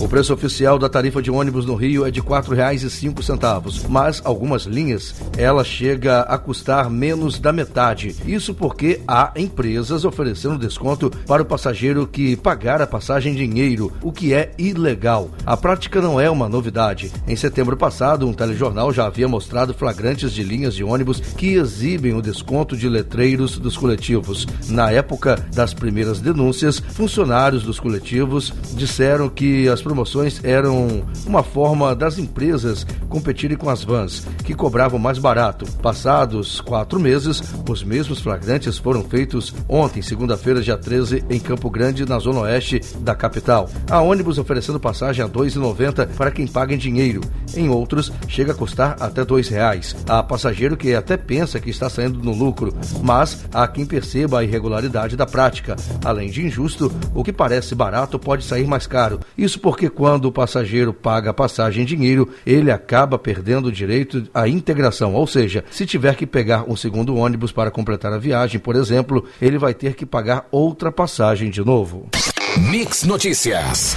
O 0.00 0.06
preço 0.06 0.32
oficial 0.32 0.78
da 0.78 0.88
tarifa 0.88 1.20
de 1.20 1.28
ônibus 1.28 1.66
no 1.66 1.74
Rio 1.74 2.06
é 2.06 2.10
de 2.10 2.20
R$ 2.20 2.26
4,05, 2.28 3.88
mas 3.88 4.22
algumas 4.24 4.62
linhas 4.62 5.12
ela 5.36 5.64
chega 5.64 6.20
a 6.20 6.38
custar 6.38 6.88
menos 6.88 7.40
da 7.40 7.52
metade. 7.52 8.14
Isso 8.24 8.54
porque 8.54 9.00
há 9.08 9.32
empresas 9.34 10.04
oferecendo 10.04 10.56
desconto 10.56 11.10
para 11.26 11.42
o 11.42 11.44
passageiro 11.44 12.06
que 12.06 12.36
pagar 12.36 12.80
a 12.80 12.86
passagem 12.86 13.32
em 13.32 13.36
dinheiro, 13.36 13.92
o 14.00 14.12
que 14.12 14.32
é 14.32 14.52
ilegal. 14.56 15.30
A 15.44 15.56
prática 15.56 16.00
não 16.00 16.20
é 16.20 16.30
uma 16.30 16.48
novidade. 16.48 17.10
Em 17.26 17.34
setembro 17.34 17.76
passado, 17.76 18.24
um 18.24 18.32
telejornal 18.32 18.92
já 18.92 19.04
havia 19.04 19.26
mostrado 19.26 19.74
flagrantes 19.74 20.32
de 20.32 20.44
linhas 20.44 20.76
de 20.76 20.84
ônibus 20.84 21.18
que 21.18 21.54
exibem 21.54 22.14
o 22.14 22.22
desconto 22.22 22.76
de 22.76 22.88
letreiros 22.88 23.58
dos 23.58 23.76
coletivos. 23.76 24.46
Na 24.68 24.92
época 24.92 25.44
das 25.52 25.74
primeiras 25.74 26.20
denúncias, 26.20 26.78
funcionários 26.78 27.64
dos 27.64 27.80
coletivos 27.80 28.54
disseram 28.76 29.28
que 29.28 29.68
as 29.68 29.87
promoções 29.88 30.44
eram 30.44 31.02
uma 31.26 31.42
forma 31.42 31.96
das 31.96 32.18
empresas 32.18 32.86
competirem 33.08 33.56
com 33.56 33.70
as 33.70 33.82
vans, 33.82 34.26
que 34.44 34.52
cobravam 34.52 34.98
mais 34.98 35.16
barato. 35.16 35.64
Passados 35.80 36.60
quatro 36.60 37.00
meses, 37.00 37.42
os 37.66 37.82
mesmos 37.82 38.20
flagrantes 38.20 38.76
foram 38.76 39.02
feitos 39.02 39.54
ontem, 39.66 40.02
segunda-feira, 40.02 40.60
dia 40.60 40.76
13, 40.76 41.24
em 41.30 41.40
Campo 41.40 41.70
Grande, 41.70 42.04
na 42.04 42.18
zona 42.18 42.40
oeste 42.40 42.82
da 43.00 43.14
capital. 43.14 43.70
Há 43.90 44.02
ônibus 44.02 44.36
oferecendo 44.36 44.78
passagem 44.78 45.24
a 45.24 45.26
R$ 45.26 45.32
2,90 45.32 46.08
para 46.08 46.30
quem 46.30 46.46
paga 46.46 46.74
em 46.74 46.78
dinheiro. 46.78 47.22
Em 47.56 47.70
outros, 47.70 48.12
chega 48.28 48.52
a 48.52 48.54
custar 48.54 48.94
até 49.00 49.22
R$ 49.22 49.40
reais. 49.48 49.96
Há 50.06 50.22
passageiro 50.22 50.76
que 50.76 50.94
até 50.94 51.16
pensa 51.16 51.58
que 51.58 51.70
está 51.70 51.88
saindo 51.88 52.22
no 52.22 52.32
lucro, 52.32 52.74
mas 53.02 53.46
há 53.54 53.66
quem 53.66 53.86
perceba 53.86 54.40
a 54.40 54.44
irregularidade 54.44 55.16
da 55.16 55.24
prática. 55.24 55.76
Além 56.04 56.28
de 56.28 56.44
injusto, 56.44 56.92
o 57.14 57.24
que 57.24 57.32
parece 57.32 57.74
barato 57.74 58.18
pode 58.18 58.44
sair 58.44 58.66
mais 58.66 58.86
caro. 58.86 59.20
Isso 59.36 59.58
porque 59.58 59.77
porque 59.78 59.88
quando 59.88 60.24
o 60.24 60.32
passageiro 60.32 60.92
paga 60.92 61.30
a 61.30 61.32
passagem 61.32 61.84
em 61.84 61.86
dinheiro, 61.86 62.28
ele 62.44 62.68
acaba 62.68 63.16
perdendo 63.16 63.66
o 63.66 63.72
direito 63.72 64.28
à 64.34 64.48
integração, 64.48 65.14
ou 65.14 65.24
seja, 65.24 65.64
se 65.70 65.86
tiver 65.86 66.16
que 66.16 66.26
pegar 66.26 66.64
um 66.68 66.74
segundo 66.74 67.14
ônibus 67.14 67.52
para 67.52 67.70
completar 67.70 68.12
a 68.12 68.18
viagem, 68.18 68.58
por 68.58 68.74
exemplo, 68.74 69.24
ele 69.40 69.56
vai 69.56 69.72
ter 69.72 69.94
que 69.94 70.04
pagar 70.04 70.48
outra 70.50 70.90
passagem 70.90 71.48
de 71.48 71.64
novo. 71.64 72.08
Mix 72.56 73.04
Notícias. 73.04 73.96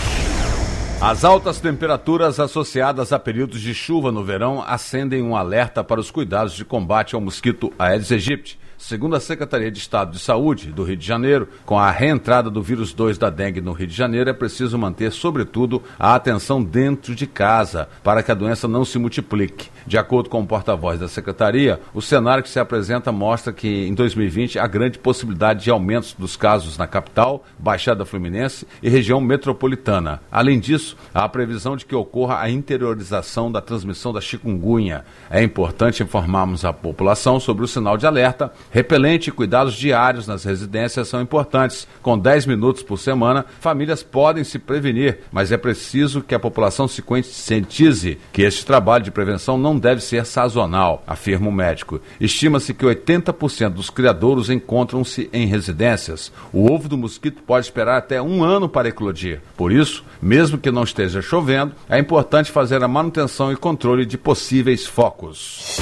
As 1.02 1.26
altas 1.26 1.60
temperaturas 1.60 2.40
associadas 2.40 3.12
a 3.12 3.18
períodos 3.18 3.60
de 3.60 3.74
chuva 3.74 4.12
no 4.12 4.24
verão 4.24 4.64
acendem 4.64 5.24
um 5.24 5.36
alerta 5.36 5.84
para 5.84 6.00
os 6.00 6.12
cuidados 6.12 6.54
de 6.54 6.64
combate 6.64 7.16
ao 7.16 7.22
mosquito 7.22 7.74
Aedes 7.80 8.12
aegypti. 8.12 8.60
Segundo 8.82 9.16
a 9.16 9.20
Secretaria 9.20 9.70
de 9.70 9.78
Estado 9.78 10.12
de 10.12 10.18
Saúde 10.18 10.72
do 10.72 10.84
Rio 10.84 10.98
de 10.98 11.06
Janeiro, 11.06 11.48
com 11.68 11.78
a 11.78 11.92
reentrada 11.92 12.50
do 12.50 12.64
vírus 12.64 12.94
2 12.94 13.16
da 13.16 13.30
dengue 13.30 13.62
no 13.62 13.74
Rio 13.74 13.86
de 13.86 13.94
Janeiro, 13.94 14.28
é 14.28 14.34
preciso 14.34 14.76
manter, 14.76 15.12
sobretudo, 15.12 15.84
a 16.00 16.16
atenção 16.16 16.62
dentro 16.62 17.14
de 17.14 17.28
casa 17.28 17.88
para 18.04 18.24
que 18.24 18.32
a 18.32 18.36
doença 18.36 18.68
não 18.68 18.84
se 18.84 18.98
multiplique. 18.98 19.70
De 19.86 20.00
acordo 20.00 20.30
com 20.30 20.42
o 20.42 20.48
porta-voz 20.48 21.00
da 21.00 21.08
Secretaria, 21.08 21.80
o 21.94 22.02
cenário 22.02 22.44
que 22.44 22.50
se 22.50 22.60
apresenta 22.60 23.12
mostra 23.12 23.54
que 23.54 23.68
em 23.88 23.94
2020 23.94 24.58
há 24.58 24.66
grande 24.66 24.98
possibilidade 24.98 25.64
de 25.64 25.70
aumentos 25.70 26.16
dos 26.18 26.36
casos 26.36 26.76
na 26.76 26.88
capital, 26.88 27.46
Baixada 27.60 28.04
Fluminense 28.04 28.68
e 28.82 28.90
região 28.90 29.22
metropolitana. 29.22 30.22
Além 30.32 30.60
disso, 30.60 30.98
há 31.14 31.24
a 31.24 31.30
previsão 31.30 31.78
de 31.78 31.86
que 31.86 31.96
ocorra 31.96 32.40
a 32.40 32.50
interiorização 32.50 33.52
da 33.52 33.62
transmissão 33.62 34.12
da 34.12 34.20
chikungunya. 34.20 35.06
É 35.30 35.44
importante 35.44 36.02
informarmos 36.02 36.66
a 36.66 36.74
população 36.74 37.40
sobre 37.40 37.64
o 37.64 37.68
sinal 37.68 37.96
de 37.96 38.08
alerta 38.08 38.52
Repelente 38.72 39.28
e 39.28 39.32
cuidados 39.32 39.74
diários 39.74 40.25
nas 40.25 40.46
residências 40.46 41.10
são 41.10 41.22
importantes. 41.22 41.86
Com 42.01 42.18
10 42.18 42.46
minutos 42.46 42.82
por 42.82 42.98
semana, 42.98 43.46
famílias 43.60 44.01
podem 44.01 44.46
se 44.46 44.58
prevenir, 44.58 45.20
mas 45.30 45.51
é 45.51 45.58
preciso 45.58 46.22
que 46.22 46.34
a 46.34 46.40
população 46.40 46.88
se 46.88 47.01
conscientize 47.01 48.18
que 48.32 48.42
este 48.42 48.66
trabalho 48.66 49.04
de 49.04 49.12
prevenção 49.12 49.58
não 49.58 49.78
deve 49.78 50.01
ser 50.01 50.25
sazonal, 50.25 51.04
afirma 51.06 51.50
o 51.50 51.51
médico. 51.51 52.00
Estima-se 52.20 52.74
que 52.74 52.86
80% 52.86 53.70
dos 53.72 53.90
criadouros 53.90 54.50
encontram-se 54.50 55.30
em 55.34 55.46
residências. 55.46 56.32
O 56.54 56.72
ovo 56.72 56.88
do 56.88 56.98
mosquito 56.98 57.44
pode 57.44 57.66
esperar 57.66 57.98
até 57.98 58.22
um 58.22 58.42
ano 58.42 58.70
para 58.70 58.88
eclodir. 58.88 59.42
Por 59.58 59.74
isso, 59.74 60.06
mesmo 60.22 60.58
que 60.58 60.72
não 60.72 60.84
esteja 60.84 61.22
chovendo, 61.22 61.74
é 61.90 62.00
importante 62.00 62.50
fazer 62.50 62.82
a 62.84 62.88
manutenção 62.88 63.51
e 63.51 63.58
controle 63.58 64.06
de 64.06 64.18
possíveis 64.18 64.86
focos. 64.86 65.82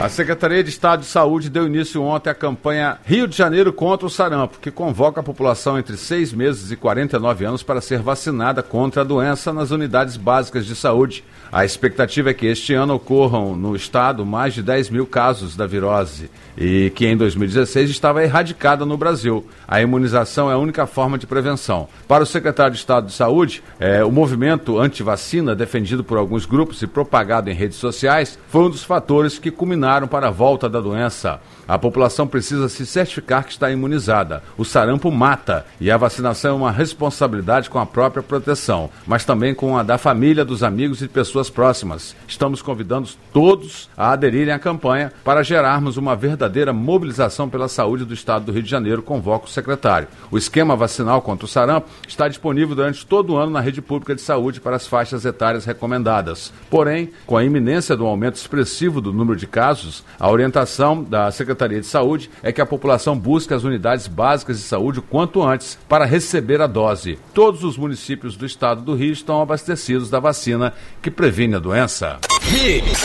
A 0.00 0.08
Secretaria 0.08 0.62
de 0.62 0.70
Estado 0.70 1.00
de 1.00 1.06
Saúde 1.06 1.50
deu 1.50 1.66
início 1.66 2.00
ontem 2.00 2.30
à 2.30 2.34
campanha 2.34 2.98
Rio 3.04 3.26
de 3.26 3.36
Janeiro 3.36 3.72
contra 3.72 4.06
o 4.06 4.10
sarampo, 4.10 4.60
que 4.60 4.70
convoca 4.70 5.18
a 5.18 5.24
população 5.24 5.76
entre 5.76 5.96
6 5.96 6.32
meses 6.32 6.70
e 6.70 6.76
49 6.76 7.44
anos 7.44 7.64
para 7.64 7.80
ser 7.80 7.98
vacinada 7.98 8.62
contra 8.62 9.00
a 9.00 9.04
doença 9.04 9.52
nas 9.52 9.72
unidades 9.72 10.16
básicas 10.16 10.64
de 10.66 10.76
saúde. 10.76 11.24
A 11.50 11.64
expectativa 11.64 12.30
é 12.30 12.34
que 12.34 12.46
este 12.46 12.74
ano 12.74 12.94
ocorram 12.94 13.56
no 13.56 13.74
estado 13.74 14.24
mais 14.24 14.54
de 14.54 14.62
10 14.62 14.90
mil 14.90 15.04
casos 15.04 15.56
da 15.56 15.66
virose 15.66 16.30
e 16.56 16.92
que 16.94 17.06
em 17.06 17.16
2016 17.16 17.90
estava 17.90 18.22
erradicada 18.22 18.86
no 18.86 18.96
Brasil. 18.96 19.44
A 19.66 19.80
imunização 19.80 20.48
é 20.48 20.54
a 20.54 20.58
única 20.58 20.86
forma 20.86 21.18
de 21.18 21.26
prevenção. 21.26 21.88
Para 22.06 22.22
o 22.22 22.26
secretário 22.26 22.72
de 22.72 22.78
Estado 22.78 23.06
de 23.06 23.14
Saúde, 23.14 23.64
é, 23.80 24.04
o 24.04 24.12
movimento 24.12 24.78
anti-vacina, 24.78 25.56
defendido 25.56 26.04
por 26.04 26.18
alguns 26.18 26.46
grupos 26.46 26.82
e 26.82 26.86
propagado 26.86 27.50
em 27.50 27.54
redes 27.54 27.78
sociais, 27.78 28.38
foi 28.48 28.62
um 28.62 28.70
dos 28.70 28.84
fatores 28.84 29.38
que 29.38 29.50
culminaram 29.50 29.87
para 30.06 30.28
a 30.28 30.30
volta 30.30 30.68
da 30.68 30.80
doença. 30.80 31.40
A 31.68 31.78
população 31.78 32.26
precisa 32.26 32.66
se 32.66 32.86
certificar 32.86 33.44
que 33.44 33.52
está 33.52 33.70
imunizada. 33.70 34.42
O 34.56 34.64
sarampo 34.64 35.12
mata 35.12 35.66
e 35.78 35.90
a 35.90 35.98
vacinação 35.98 36.52
é 36.52 36.54
uma 36.54 36.72
responsabilidade 36.72 37.68
com 37.68 37.78
a 37.78 37.84
própria 37.84 38.22
proteção, 38.22 38.88
mas 39.06 39.26
também 39.26 39.54
com 39.54 39.76
a 39.76 39.82
da 39.82 39.98
família, 39.98 40.46
dos 40.46 40.62
amigos 40.62 41.02
e 41.02 41.08
pessoas 41.08 41.50
próximas. 41.50 42.16
Estamos 42.26 42.62
convidando 42.62 43.10
todos 43.34 43.90
a 43.94 44.12
aderirem 44.12 44.54
à 44.54 44.58
campanha 44.58 45.12
para 45.22 45.42
gerarmos 45.42 45.98
uma 45.98 46.16
verdadeira 46.16 46.72
mobilização 46.72 47.50
pela 47.50 47.68
saúde 47.68 48.06
do 48.06 48.14
Estado 48.14 48.46
do 48.46 48.52
Rio 48.52 48.62
de 48.62 48.70
Janeiro, 48.70 49.02
convoca 49.02 49.44
o 49.44 49.50
secretário. 49.50 50.08
O 50.30 50.38
esquema 50.38 50.74
vacinal 50.74 51.20
contra 51.20 51.44
o 51.44 51.48
sarampo 51.48 51.90
está 52.08 52.28
disponível 52.28 52.74
durante 52.74 53.04
todo 53.04 53.34
o 53.34 53.36
ano 53.36 53.52
na 53.52 53.60
rede 53.60 53.82
pública 53.82 54.14
de 54.14 54.22
saúde 54.22 54.58
para 54.58 54.76
as 54.76 54.86
faixas 54.86 55.26
etárias 55.26 55.66
recomendadas. 55.66 56.50
Porém, 56.70 57.10
com 57.26 57.36
a 57.36 57.44
iminência 57.44 57.94
do 57.94 58.06
aumento 58.06 58.36
expressivo 58.36 59.02
do 59.02 59.12
número 59.12 59.38
de 59.38 59.46
casos, 59.46 60.02
a 60.18 60.30
orientação 60.30 61.04
da 61.04 61.30
Secretaria 61.30 61.57
Secretaria 61.58 61.80
de 61.80 61.86
Saúde 61.86 62.30
é 62.40 62.52
que 62.52 62.60
a 62.60 62.66
população 62.66 63.18
busque 63.18 63.52
as 63.52 63.64
unidades 63.64 64.06
básicas 64.06 64.58
de 64.58 64.62
saúde 64.62 65.00
o 65.00 65.02
quanto 65.02 65.42
antes 65.42 65.76
para 65.88 66.04
receber 66.04 66.60
a 66.60 66.68
dose. 66.68 67.18
Todos 67.34 67.64
os 67.64 67.76
municípios 67.76 68.36
do 68.36 68.46
estado 68.46 68.80
do 68.82 68.94
Rio 68.94 69.12
estão 69.12 69.42
abastecidos 69.42 70.08
da 70.08 70.20
vacina 70.20 70.72
que 71.02 71.10
previne 71.10 71.56
a 71.56 71.58
doença. 71.58 72.20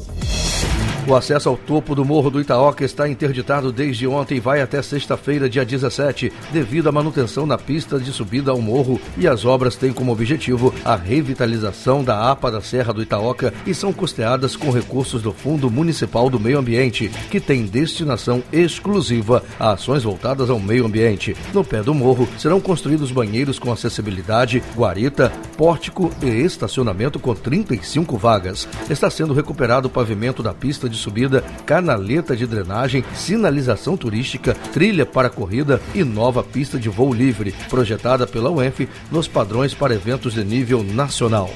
O 1.07 1.15
acesso 1.15 1.47
ao 1.47 1.55
topo 1.55 1.95
do 1.95 2.03
Morro 2.03 2.29
do 2.29 2.41
Itaoca 2.41 2.83
está 2.83 3.07
interditado 3.07 3.71
desde 3.71 4.05
ontem 4.05 4.35
e 4.35 4.39
vai 4.41 4.61
até 4.61 4.81
sexta-feira, 4.81 5.49
dia 5.49 5.63
17, 5.63 6.33
devido 6.51 6.89
à 6.89 6.91
manutenção 6.91 7.45
na 7.45 7.57
pista 7.57 7.97
de 7.97 8.11
subida 8.11 8.51
ao 8.51 8.61
morro 8.61 8.99
e 9.17 9.25
as 9.25 9.45
obras 9.45 9.77
têm 9.77 9.93
como 9.93 10.11
objetivo 10.11 10.73
a 10.83 10.97
revitalização 10.97 12.03
da 12.03 12.29
APA 12.29 12.51
da 12.51 12.59
Serra 12.59 12.91
do 12.91 13.01
Itaoca 13.01 13.53
e 13.65 13.73
são 13.73 13.93
custeadas 13.93 14.57
com 14.57 14.69
recursos 14.69 15.21
do 15.21 15.31
Fundo 15.31 15.71
Municipal 15.71 16.29
do 16.29 16.41
Meio 16.41 16.59
Ambiente, 16.59 17.09
que 17.31 17.39
tem 17.39 17.65
destinação 17.65 18.43
exclusiva 18.51 19.41
a 19.57 19.71
ações 19.71 20.03
voltadas 20.03 20.49
ao 20.49 20.59
meio 20.59 20.85
ambiente. 20.85 21.37
No 21.53 21.63
pé 21.63 21.81
do 21.81 21.93
morro 21.93 22.27
serão 22.37 22.59
construídos 22.59 23.13
banheiros 23.13 23.57
com 23.57 23.71
acessibilidade, 23.71 24.61
guarita, 24.75 25.31
pórtico 25.55 26.11
e 26.21 26.27
estacionamento 26.27 27.17
com 27.17 27.33
35 27.33 28.17
vagas. 28.17 28.67
Está 28.89 29.09
sendo 29.09 29.33
recuperado 29.33 29.87
o 29.87 29.91
pavimento 29.91 30.43
da 30.43 30.53
pista 30.53 30.89
de 30.89 30.96
de 30.97 31.03
subida, 31.03 31.41
canaleta 31.65 32.35
de 32.35 32.45
drenagem, 32.45 33.05
sinalização 33.15 33.95
turística, 33.95 34.55
trilha 34.73 35.05
para 35.05 35.29
corrida 35.29 35.79
e 35.93 36.03
nova 36.03 36.43
pista 36.43 36.77
de 36.77 36.89
voo 36.89 37.13
livre, 37.13 37.53
projetada 37.69 38.25
pela 38.25 38.49
UENF 38.49 38.89
nos 39.11 39.27
padrões 39.27 39.73
para 39.73 39.93
eventos 39.93 40.33
de 40.33 40.43
nível 40.43 40.83
nacional. 40.83 41.49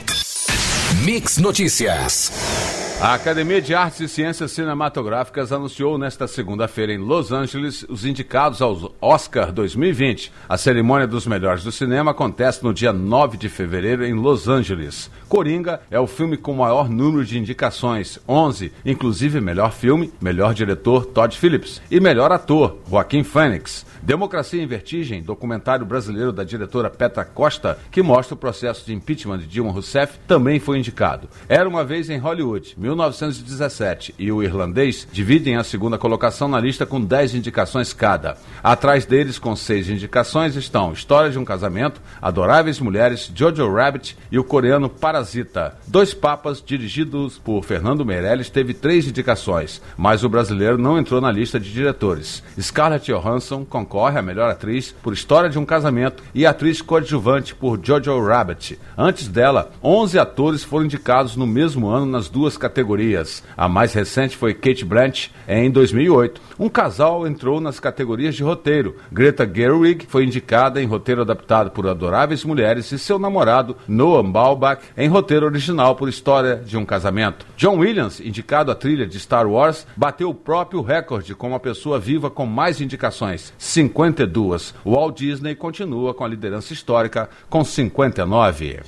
Mix 1.03 1.37
Notícias. 1.37 2.80
A 3.01 3.15
Academia 3.15 3.59
de 3.59 3.73
Artes 3.73 3.99
e 3.99 4.07
Ciências 4.07 4.51
Cinematográficas 4.51 5.51
anunciou 5.51 5.97
nesta 5.97 6.27
segunda-feira 6.27 6.93
em 6.93 6.99
Los 6.99 7.31
Angeles 7.31 7.83
os 7.89 8.05
indicados 8.05 8.61
aos 8.61 8.91
Oscar 9.01 9.51
2020. 9.51 10.31
A 10.47 10.55
cerimônia 10.55 11.07
dos 11.07 11.25
melhores 11.25 11.63
do 11.63 11.71
cinema 11.71 12.11
acontece 12.11 12.63
no 12.63 12.71
dia 12.71 12.93
9 12.93 13.37
de 13.37 13.49
fevereiro 13.49 14.05
em 14.05 14.13
Los 14.13 14.47
Angeles. 14.47 15.09
Coringa 15.27 15.81
é 15.89 15.99
o 15.99 16.05
filme 16.05 16.37
com 16.37 16.53
maior 16.53 16.87
número 16.87 17.25
de 17.25 17.39
indicações, 17.39 18.19
11, 18.29 18.71
inclusive 18.85 19.41
melhor 19.41 19.71
filme, 19.71 20.13
melhor 20.21 20.53
diretor 20.53 21.07
Todd 21.07 21.35
Phillips 21.35 21.81
e 21.89 21.99
melhor 21.99 22.31
ator 22.31 22.77
Joaquim 22.87 23.23
Phoenix. 23.23 23.83
Democracia 24.01 24.61
em 24.61 24.67
Vertigem, 24.67 25.21
documentário 25.21 25.85
brasileiro 25.85 26.31
da 26.31 26.43
diretora 26.43 26.89
Petra 26.89 27.23
Costa, 27.23 27.77
que 27.91 28.01
mostra 28.01 28.33
o 28.33 28.37
processo 28.37 28.85
de 28.85 28.93
impeachment 28.93 29.39
de 29.39 29.47
Dilma 29.47 29.71
Rousseff, 29.71 30.17
também 30.27 30.59
foi 30.59 30.79
indicado. 30.79 31.29
Era 31.47 31.69
uma 31.69 31.83
vez 31.83 32.09
em 32.09 32.17
Hollywood, 32.17 32.73
1917, 32.77 34.15
e 34.17 34.31
o 34.31 34.41
irlandês 34.41 35.07
dividem 35.11 35.55
a 35.55 35.63
segunda 35.63 35.97
colocação 35.97 36.47
na 36.47 36.59
lista 36.59 36.85
com 36.85 36.99
10 36.99 37.35
indicações 37.35 37.93
cada. 37.93 38.37
Atrás 38.63 39.05
deles, 39.05 39.37
com 39.37 39.55
seis 39.55 39.89
indicações, 39.89 40.55
estão 40.55 40.93
História 40.93 41.29
de 41.29 41.37
um 41.37 41.45
Casamento, 41.45 42.01
Adoráveis 42.21 42.79
Mulheres, 42.79 43.31
Jojo 43.33 43.71
Rabbit 43.71 44.17
e 44.31 44.39
o 44.39 44.43
coreano 44.43 44.89
Parasita. 44.89 45.77
Dois 45.87 46.13
Papas, 46.13 46.63
dirigidos 46.65 47.37
por 47.37 47.63
Fernando 47.63 48.05
Meirelles, 48.05 48.49
teve 48.49 48.73
três 48.73 49.07
indicações, 49.07 49.81
mas 49.97 50.23
o 50.23 50.29
brasileiro 50.29 50.77
não 50.77 50.97
entrou 50.97 51.21
na 51.21 51.31
lista 51.31 51.59
de 51.59 51.71
diretores. 51.71 52.43
Scarlett 52.59 53.11
Johansson 53.11 53.65
concorre 53.91 54.17
à 54.17 54.21
melhor 54.21 54.49
atriz 54.49 54.95
por 55.03 55.11
História 55.11 55.49
de 55.49 55.59
um 55.59 55.65
Casamento 55.65 56.23
e 56.33 56.45
atriz 56.45 56.81
coadjuvante 56.81 57.53
por 57.53 57.77
Jojo 57.83 58.25
Rabbit. 58.25 58.79
Antes 58.97 59.27
dela, 59.27 59.69
11 59.83 60.17
atores 60.17 60.63
foram 60.63 60.85
indicados 60.85 61.35
no 61.35 61.45
mesmo 61.45 61.89
ano 61.89 62.05
nas 62.05 62.29
duas 62.29 62.55
categorias. 62.55 63.43
A 63.57 63.67
mais 63.67 63.93
recente 63.93 64.37
foi 64.37 64.53
Kate 64.53 64.85
Blanchett 64.85 65.33
em 65.45 65.69
2008. 65.69 66.41
Um 66.57 66.69
casal 66.69 67.27
entrou 67.27 67.59
nas 67.59 67.81
categorias 67.81 68.33
de 68.33 68.43
roteiro. 68.43 68.95
Greta 69.11 69.45
Gerwig 69.45 70.05
foi 70.07 70.23
indicada 70.23 70.81
em 70.81 70.87
roteiro 70.87 71.21
adaptado 71.21 71.71
por 71.71 71.85
Adoráveis 71.85 72.45
Mulheres 72.45 72.89
e 72.93 72.97
seu 72.97 73.19
namorado 73.19 73.75
Noah 73.89 74.23
Baumbach 74.23 74.81
em 74.95 75.09
roteiro 75.09 75.45
original 75.45 75.97
por 75.97 76.07
História 76.07 76.55
de 76.55 76.77
um 76.77 76.85
Casamento. 76.85 77.45
John 77.57 77.79
Williams, 77.79 78.21
indicado 78.21 78.71
à 78.71 78.75
trilha 78.75 79.05
de 79.05 79.19
Star 79.19 79.49
Wars, 79.49 79.85
bateu 79.97 80.29
o 80.29 80.35
próprio 80.35 80.81
recorde 80.81 81.35
como 81.35 81.55
a 81.55 81.59
pessoa 81.59 81.99
viva 81.99 82.29
com 82.29 82.45
mais 82.45 82.79
indicações, 82.79 83.51
52. 83.89 84.73
O 84.83 84.91
Walt 84.91 85.17
Disney 85.17 85.55
continua 85.55 86.13
com 86.13 86.23
a 86.23 86.27
liderança 86.27 86.73
histórica 86.73 87.29
com 87.49 87.63
59. 87.63 88.79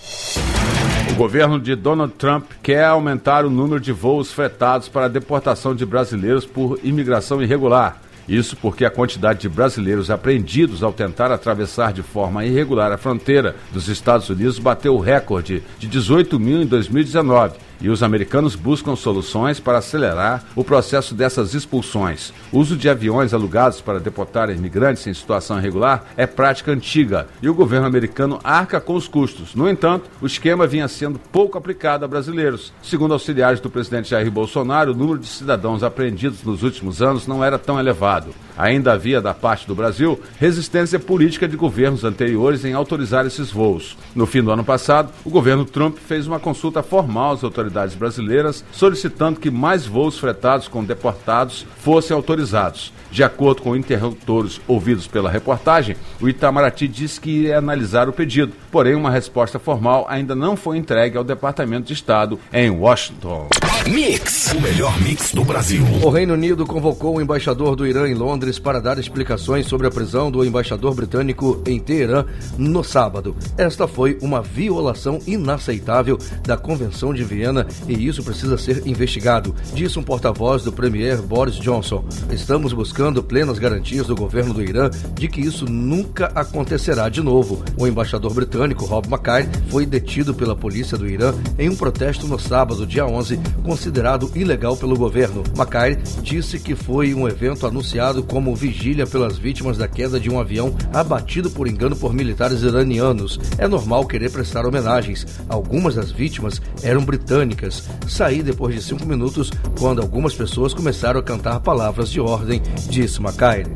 O 1.11 1.15
governo 1.15 1.59
de 1.59 1.75
Donald 1.75 2.13
Trump 2.13 2.45
quer 2.61 2.85
aumentar 2.85 3.45
o 3.45 3.49
número 3.49 3.79
de 3.79 3.91
voos 3.91 4.31
fretados 4.31 4.87
para 4.87 5.05
a 5.05 5.09
deportação 5.09 5.75
de 5.75 5.85
brasileiros 5.85 6.45
por 6.45 6.79
imigração 6.83 7.41
irregular. 7.41 8.01
Isso 8.27 8.55
porque 8.55 8.85
a 8.85 8.89
quantidade 8.89 9.41
de 9.41 9.49
brasileiros 9.49 10.09
apreendidos 10.09 10.81
ao 10.81 10.93
tentar 10.93 11.29
atravessar 11.31 11.91
de 11.91 12.01
forma 12.01 12.45
irregular 12.45 12.91
a 12.91 12.97
fronteira 12.97 13.55
dos 13.73 13.89
Estados 13.89 14.29
Unidos 14.29 14.59
bateu 14.59 14.95
o 14.95 14.99
recorde 14.99 15.61
de 15.77 15.87
18 15.87 16.39
mil 16.39 16.61
em 16.61 16.65
2019 16.65 17.57
e 17.83 17.89
os 17.89 18.01
americanos 18.01 18.55
buscam 18.55 18.95
soluções 18.95 19.59
para 19.59 19.79
acelerar 19.79 20.45
o 20.55 20.63
processo 20.63 21.13
dessas 21.13 21.53
expulsões. 21.53 22.31
O 22.49 22.59
uso 22.59 22.77
de 22.77 22.87
aviões 22.87 23.33
alugados 23.33 23.81
para 23.81 23.99
deportar 23.99 24.49
imigrantes 24.49 25.05
em 25.05 25.13
situação 25.13 25.59
irregular 25.59 26.05
é 26.15 26.25
prática 26.25 26.71
antiga 26.71 27.27
e 27.41 27.49
o 27.49 27.53
governo 27.53 27.85
americano 27.85 28.39
arca 28.41 28.79
com 28.79 28.95
os 28.95 29.07
custos. 29.07 29.53
No 29.53 29.69
entanto, 29.69 30.09
o 30.21 30.25
esquema 30.25 30.65
vinha 30.65 30.87
sendo 30.87 31.19
pouco 31.19 31.57
aplicado 31.57 32.05
a 32.05 32.07
brasileiros. 32.07 32.71
Segundo 32.81 33.13
auxiliares 33.13 33.59
do 33.59 33.69
presidente 33.69 34.11
Jair 34.11 34.31
Bolsonaro, 34.31 34.93
o 34.93 34.95
número 34.95 35.19
de 35.19 35.27
cidadãos 35.27 35.83
apreendidos 35.83 36.41
nos 36.43 36.63
últimos 36.63 37.01
anos 37.01 37.27
não 37.27 37.43
era 37.43 37.59
tão 37.59 37.77
elevado. 37.77 38.33
Ainda 38.57 38.93
havia, 38.93 39.19
da 39.19 39.33
parte 39.33 39.67
do 39.67 39.75
Brasil, 39.75 40.19
resistência 40.39 40.99
política 40.99 41.47
de 41.47 41.57
governos 41.57 42.03
anteriores 42.03 42.63
em 42.63 42.73
autorizar 42.73 43.25
esses 43.25 43.51
voos. 43.51 43.97
No 44.15 44.25
fim 44.25 44.43
do 44.43 44.51
ano 44.51 44.63
passado, 44.63 45.11
o 45.25 45.29
governo 45.29 45.65
Trump 45.65 45.97
fez 45.97 46.27
uma 46.27 46.39
consulta 46.39 46.83
formal 46.83 47.33
às 47.33 47.43
autoridades 47.43 47.72
brasileiras, 47.95 48.63
solicitando 48.71 49.39
que 49.39 49.51
mais 49.51 49.85
voos 49.85 50.17
fretados 50.19 50.67
com 50.67 50.83
deportados 50.83 51.65
fossem 51.77 52.15
autorizados. 52.15 52.93
De 53.13 53.23
acordo 53.23 53.61
com 53.61 53.75
interlocutores 53.75 54.59
ouvidos 54.67 55.05
pela 55.05 55.29
reportagem, 55.29 55.95
o 56.19 56.27
Itamaraty 56.27 56.87
disse 56.87 57.21
que 57.21 57.29
iria 57.29 57.59
analisar 57.59 58.09
o 58.09 58.11
pedido, 58.11 58.53
porém 58.71 58.95
uma 58.95 59.11
resposta 59.11 59.59
formal 59.59 60.07
ainda 60.09 60.33
não 60.33 60.57
foi 60.57 60.79
entregue 60.79 61.15
ao 61.15 61.23
Departamento 61.23 61.85
de 61.85 61.93
Estado 61.93 62.39
em 62.51 62.71
Washington. 62.71 63.49
Mix, 63.87 64.51
o 64.53 64.59
melhor 64.59 64.99
mix 64.99 65.31
do 65.31 65.45
Brasil. 65.45 65.85
O 66.01 66.09
Reino 66.09 66.33
Unido 66.33 66.65
convocou 66.65 67.17
o 67.17 67.21
embaixador 67.21 67.75
do 67.75 67.85
Irã 67.85 68.07
em 68.07 68.15
Londres 68.15 68.57
para 68.57 68.81
dar 68.81 68.97
explicações 68.97 69.67
sobre 69.67 69.85
a 69.85 69.91
prisão 69.91 70.31
do 70.31 70.43
embaixador 70.43 70.95
britânico 70.95 71.61
em 71.67 71.79
Teherã 71.79 72.25
no 72.57 72.83
sábado. 72.83 73.35
Esta 73.55 73.87
foi 73.87 74.17
uma 74.23 74.41
violação 74.41 75.19
inaceitável 75.27 76.17
da 76.41 76.57
Convenção 76.57 77.13
de 77.13 77.23
Viena 77.23 77.67
e 77.87 78.07
isso 78.07 78.23
precisa 78.23 78.57
ser 78.57 78.87
investigado, 78.87 79.53
disse 79.71 79.99
um 79.99 80.03
porta-voz 80.03 80.63
do 80.63 80.71
premier 80.71 81.21
Boris 81.21 81.57
Johnson. 81.57 82.03
Estamos 82.31 82.73
buscando 82.73 83.02
buscando 83.03 83.21
plenas 83.21 83.59
garantias 83.59 84.07
do 84.07 84.15
governo 84.15 84.53
do 84.53 84.63
Irã 84.63 84.89
de 85.13 85.27
que 85.27 85.41
isso 85.41 85.65
nunca 85.65 86.27
acontecerá 86.27 87.09
de 87.09 87.21
novo. 87.21 87.61
O 87.77 87.85
embaixador 87.85 88.33
britânico 88.33 88.85
Rob 88.85 89.09
Mackay 89.09 89.45
foi 89.67 89.85
detido 89.85 90.33
pela 90.33 90.55
polícia 90.55 90.97
do 90.97 91.05
Irã 91.05 91.33
em 91.59 91.67
um 91.67 91.75
protesto 91.75 92.25
no 92.27 92.39
sábado, 92.39 92.87
dia 92.87 93.05
11, 93.05 93.37
considerado 93.61 94.31
ilegal 94.33 94.77
pelo 94.77 94.95
governo. 94.95 95.43
Mackay 95.57 95.97
disse 96.21 96.57
que 96.57 96.75
foi 96.75 97.13
um 97.13 97.27
evento 97.27 97.67
anunciado 97.67 98.23
como 98.23 98.55
vigília 98.55 99.05
pelas 99.05 99.37
vítimas 99.37 99.77
da 99.77 99.87
queda 99.87 100.17
de 100.17 100.29
um 100.29 100.39
avião 100.39 100.73
abatido 100.93 101.51
por 101.51 101.67
engano 101.67 101.97
por 101.97 102.13
militares 102.13 102.61
iranianos. 102.61 103.37
É 103.57 103.67
normal 103.67 104.05
querer 104.05 104.31
prestar 104.31 104.65
homenagens. 104.65 105.27
Algumas 105.49 105.95
das 105.95 106.09
vítimas 106.09 106.61
eram 106.81 107.03
britânicas. 107.03 107.83
Saí 108.07 108.41
depois 108.41 108.73
de 108.73 108.81
cinco 108.81 109.05
minutos 109.05 109.51
quando 109.77 110.01
algumas 110.01 110.33
pessoas 110.33 110.73
começaram 110.73 111.19
a 111.19 111.23
cantar 111.23 111.59
palavras 111.59 112.09
de 112.09 112.21
ordem 112.21 112.61
disse 112.93 113.19
Macaire. 113.19 113.71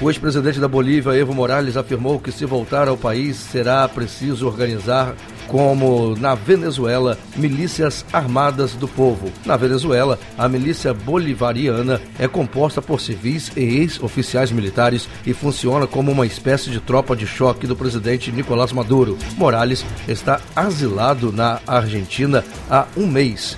O 0.00 0.08
ex-presidente 0.08 0.58
da 0.58 0.68
Bolívia, 0.68 1.14
Evo 1.14 1.34
Morales, 1.34 1.76
afirmou 1.76 2.18
que 2.18 2.32
se 2.32 2.46
voltar 2.46 2.88
ao 2.88 2.96
país 2.96 3.36
será 3.36 3.86
preciso 3.86 4.46
organizar 4.46 5.14
como 5.46 6.14
na 6.16 6.34
Venezuela, 6.34 7.18
milícias 7.36 8.04
armadas 8.12 8.74
do 8.74 8.86
povo. 8.86 9.30
Na 9.44 9.56
Venezuela, 9.56 10.18
a 10.36 10.48
milícia 10.48 10.94
bolivariana 10.94 12.00
é 12.18 12.28
composta 12.28 12.80
por 12.80 13.00
civis 13.00 13.50
e 13.56 13.60
ex-oficiais 13.60 14.52
militares 14.52 15.08
e 15.26 15.34
funciona 15.34 15.86
como 15.86 16.12
uma 16.12 16.26
espécie 16.26 16.70
de 16.70 16.80
tropa 16.80 17.16
de 17.16 17.26
choque 17.26 17.66
do 17.66 17.76
presidente 17.76 18.30
Nicolás 18.30 18.72
Maduro. 18.72 19.18
Morales 19.36 19.84
está 20.06 20.40
asilado 20.54 21.32
na 21.32 21.60
Argentina 21.66 22.44
há 22.70 22.86
um 22.96 23.06
mês 23.06 23.56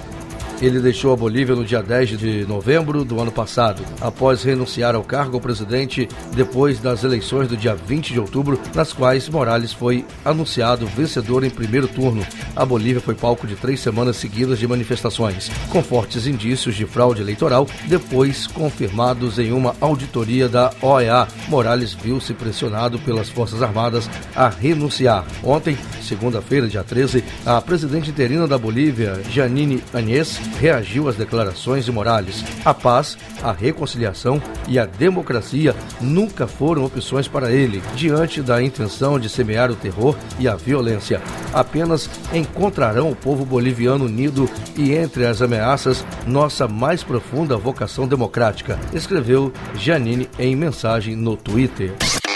ele 0.60 0.80
deixou 0.80 1.12
a 1.12 1.16
Bolívia 1.16 1.54
no 1.54 1.64
dia 1.64 1.82
10 1.82 2.18
de 2.18 2.46
novembro 2.46 3.04
do 3.04 3.20
ano 3.20 3.32
passado, 3.32 3.82
após 4.00 4.42
renunciar 4.42 4.94
ao 4.94 5.02
cargo 5.02 5.36
ao 5.36 5.40
presidente 5.40 6.08
depois 6.34 6.78
das 6.78 7.02
eleições 7.02 7.48
do 7.48 7.56
dia 7.56 7.74
20 7.74 8.12
de 8.12 8.20
outubro, 8.20 8.60
nas 8.74 8.92
quais 8.92 9.28
Morales 9.28 9.72
foi 9.72 10.04
anunciado 10.24 10.86
vencedor 10.86 11.44
em 11.44 11.50
primeiro 11.50 11.88
turno. 11.88 12.26
A 12.54 12.64
Bolívia 12.64 13.00
foi 13.00 13.14
palco 13.14 13.46
de 13.46 13.56
três 13.56 13.80
semanas 13.80 14.16
seguidas 14.16 14.58
de 14.58 14.68
manifestações, 14.68 15.50
com 15.70 15.82
fortes 15.82 16.26
indícios 16.26 16.74
de 16.74 16.84
fraude 16.84 17.22
eleitoral, 17.22 17.66
depois 17.86 18.46
confirmados 18.46 19.38
em 19.38 19.52
uma 19.52 19.74
auditoria 19.80 20.48
da 20.48 20.70
OEA. 20.82 21.26
Morales 21.48 21.94
viu-se 21.94 22.34
pressionado 22.34 22.98
pelas 22.98 23.28
Forças 23.28 23.62
Armadas 23.62 24.08
a 24.34 24.48
renunciar. 24.48 25.24
Ontem, 25.42 25.76
segunda-feira, 26.02 26.68
dia 26.68 26.84
13, 26.84 27.24
a 27.46 27.60
presidente 27.60 28.10
interina 28.10 28.46
da 28.46 28.58
Bolívia, 28.58 29.20
Janine 29.30 29.82
Agnès, 29.92 30.38
reagiu 30.58 31.08
às 31.08 31.16
declarações 31.16 31.84
de 31.84 31.92
Morales. 31.92 32.44
A 32.64 32.74
paz, 32.74 33.16
a 33.42 33.52
reconciliação 33.52 34.42
e 34.68 34.78
a 34.78 34.86
democracia 34.86 35.74
nunca 36.00 36.46
foram 36.46 36.84
opções 36.84 37.28
para 37.28 37.50
ele, 37.50 37.82
diante 37.94 38.42
da 38.42 38.62
intenção 38.62 39.18
de 39.18 39.28
semear 39.28 39.70
o 39.70 39.76
terror 39.76 40.16
e 40.38 40.48
a 40.48 40.56
violência. 40.56 41.20
Apenas 41.52 42.08
encontrarão 42.32 43.10
o 43.10 43.16
povo 43.16 43.44
boliviano 43.44 44.04
unido 44.04 44.48
e, 44.76 44.92
entre 44.92 45.26
as 45.26 45.42
ameaças, 45.42 46.04
nossa 46.26 46.68
mais 46.68 47.02
profunda 47.02 47.56
vocação 47.56 48.06
democrática, 48.06 48.78
escreveu 48.92 49.52
Janine 49.74 50.28
em 50.38 50.54
mensagem 50.54 51.16
no 51.16 51.36
Twitter. 51.36 51.94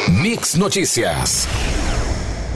Mix 0.08 0.54
Notícias. 0.54 1.48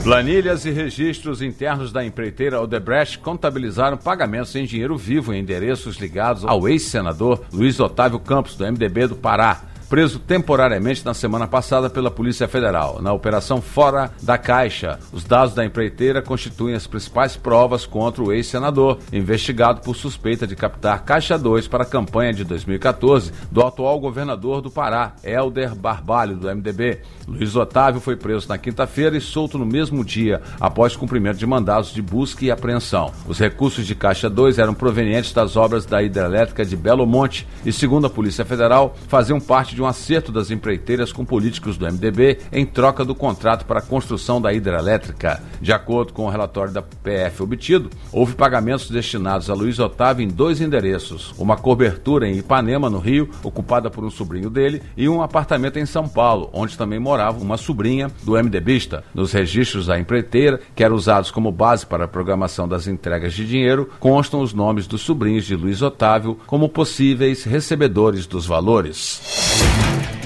Planilhas 0.03 0.65
e 0.65 0.71
registros 0.71 1.41
internos 1.41 1.91
da 1.91 2.05
empreiteira 2.05 2.61
Odebrecht 2.61 3.19
contabilizaram 3.19 3.97
pagamentos 3.97 4.55
em 4.55 4.65
dinheiro 4.65 4.97
vivo 4.97 5.33
em 5.33 5.41
endereços 5.41 5.97
ligados 5.97 6.45
ao 6.45 6.69
ex-senador 6.69 7.41
Luiz 7.51 7.79
Otávio 7.81 8.17
Campos, 8.17 8.55
do 8.55 8.65
MDB 8.65 9.07
do 9.07 9.15
Pará 9.15 9.68
preso 9.89 10.19
temporariamente 10.19 11.03
na 11.03 11.15
semana 11.15 11.47
passada 11.47 11.89
pela 11.89 12.11
Polícia 12.11 12.47
Federal. 12.47 13.01
Na 13.01 13.11
operação 13.11 13.59
Fora 13.59 14.11
da 14.21 14.37
Caixa, 14.37 14.99
os 15.11 15.23
dados 15.23 15.55
da 15.55 15.65
empreiteira 15.65 16.21
constituem 16.21 16.75
as 16.75 16.85
principais 16.85 17.35
provas 17.35 17.87
contra 17.87 18.21
o 18.21 18.31
ex-senador, 18.31 18.99
investigado 19.11 19.81
por 19.81 19.95
suspeita 19.95 20.45
de 20.45 20.55
captar 20.55 21.03
Caixa 21.03 21.37
2 21.37 21.67
para 21.67 21.83
a 21.83 21.87
campanha 21.87 22.31
de 22.31 22.43
2014 22.43 23.31
do 23.51 23.65
atual 23.65 23.99
governador 23.99 24.61
do 24.61 24.69
Pará, 24.69 25.15
Helder 25.23 25.73
Barbalho, 25.73 26.37
do 26.37 26.47
MDB. 26.47 26.99
Luiz 27.27 27.55
Otávio 27.55 27.99
foi 27.99 28.15
preso 28.15 28.47
na 28.47 28.59
quinta-feira 28.59 29.17
e 29.17 29.21
solto 29.21 29.57
no 29.57 29.65
mesmo 29.65 30.05
dia, 30.05 30.41
após 30.59 30.95
cumprimento 30.95 31.37
de 31.37 31.47
mandados 31.47 31.91
de 31.91 32.01
busca 32.01 32.45
e 32.45 32.51
apreensão. 32.51 33.11
Os 33.27 33.39
recursos 33.39 33.87
de 33.87 33.95
Caixa 33.95 34.29
2 34.29 34.59
eram 34.59 34.73
provenientes 34.75 35.33
das 35.33 35.55
obras 35.55 35.85
da 35.85 36.03
hidrelétrica 36.03 36.63
de 36.63 36.77
Belo 36.77 37.07
Monte 37.07 37.47
e, 37.65 37.73
segundo 37.73 38.05
a 38.05 38.09
Polícia 38.09 38.45
Federal, 38.45 38.95
faziam 39.07 39.39
parte 39.39 39.73
de 39.73 39.78
de 39.79 39.83
um 39.83 39.87
acerto 39.87 40.29
das 40.29 40.51
empreiteiras 40.51 41.13
com 41.13 41.23
políticos 41.23 41.77
do 41.77 41.85
MDB 41.85 42.39
em 42.51 42.65
troca 42.65 43.05
do 43.05 43.15
contrato 43.15 43.63
para 43.63 43.79
a 43.79 43.81
construção 43.81 44.41
da 44.41 44.51
hidrelétrica. 44.51 45.41
De 45.61 45.71
acordo 45.71 46.11
com 46.11 46.25
o 46.25 46.29
relatório 46.29 46.73
da 46.73 46.81
PF 46.81 47.43
obtido, 47.43 47.89
houve 48.11 48.35
pagamentos 48.35 48.89
destinados 48.89 49.49
a 49.49 49.53
Luiz 49.53 49.79
Otávio 49.79 50.25
em 50.25 50.27
dois 50.27 50.59
endereços: 50.59 51.33
uma 51.37 51.55
cobertura 51.55 52.27
em 52.27 52.37
Ipanema, 52.37 52.89
no 52.89 52.99
Rio, 52.99 53.29
ocupada 53.41 53.89
por 53.89 54.03
um 54.03 54.09
sobrinho 54.09 54.49
dele, 54.49 54.81
e 54.97 55.07
um 55.07 55.21
apartamento 55.21 55.79
em 55.79 55.85
São 55.85 56.09
Paulo, 56.09 56.49
onde 56.51 56.77
também 56.77 56.99
morava 56.99 57.39
uma 57.39 57.55
sobrinha 57.55 58.11
do 58.23 58.33
MDBista. 58.33 59.05
Nos 59.15 59.31
registros 59.31 59.85
da 59.85 59.97
empreiteira, 59.97 60.59
que 60.75 60.83
eram 60.83 60.97
usados 60.97 61.31
como 61.31 61.53
base 61.53 61.85
para 61.85 62.03
a 62.03 62.07
programação 62.07 62.67
das 62.67 62.85
entregas 62.85 63.33
de 63.33 63.47
dinheiro, 63.47 63.89
constam 63.97 64.41
os 64.41 64.53
nomes 64.53 64.87
dos 64.87 64.99
sobrinhos 64.99 65.45
de 65.45 65.55
Luiz 65.55 65.81
Otávio 65.81 66.37
como 66.45 66.67
possíveis 66.67 67.45
recebedores 67.45 68.27
dos 68.27 68.45
valores. 68.45 69.48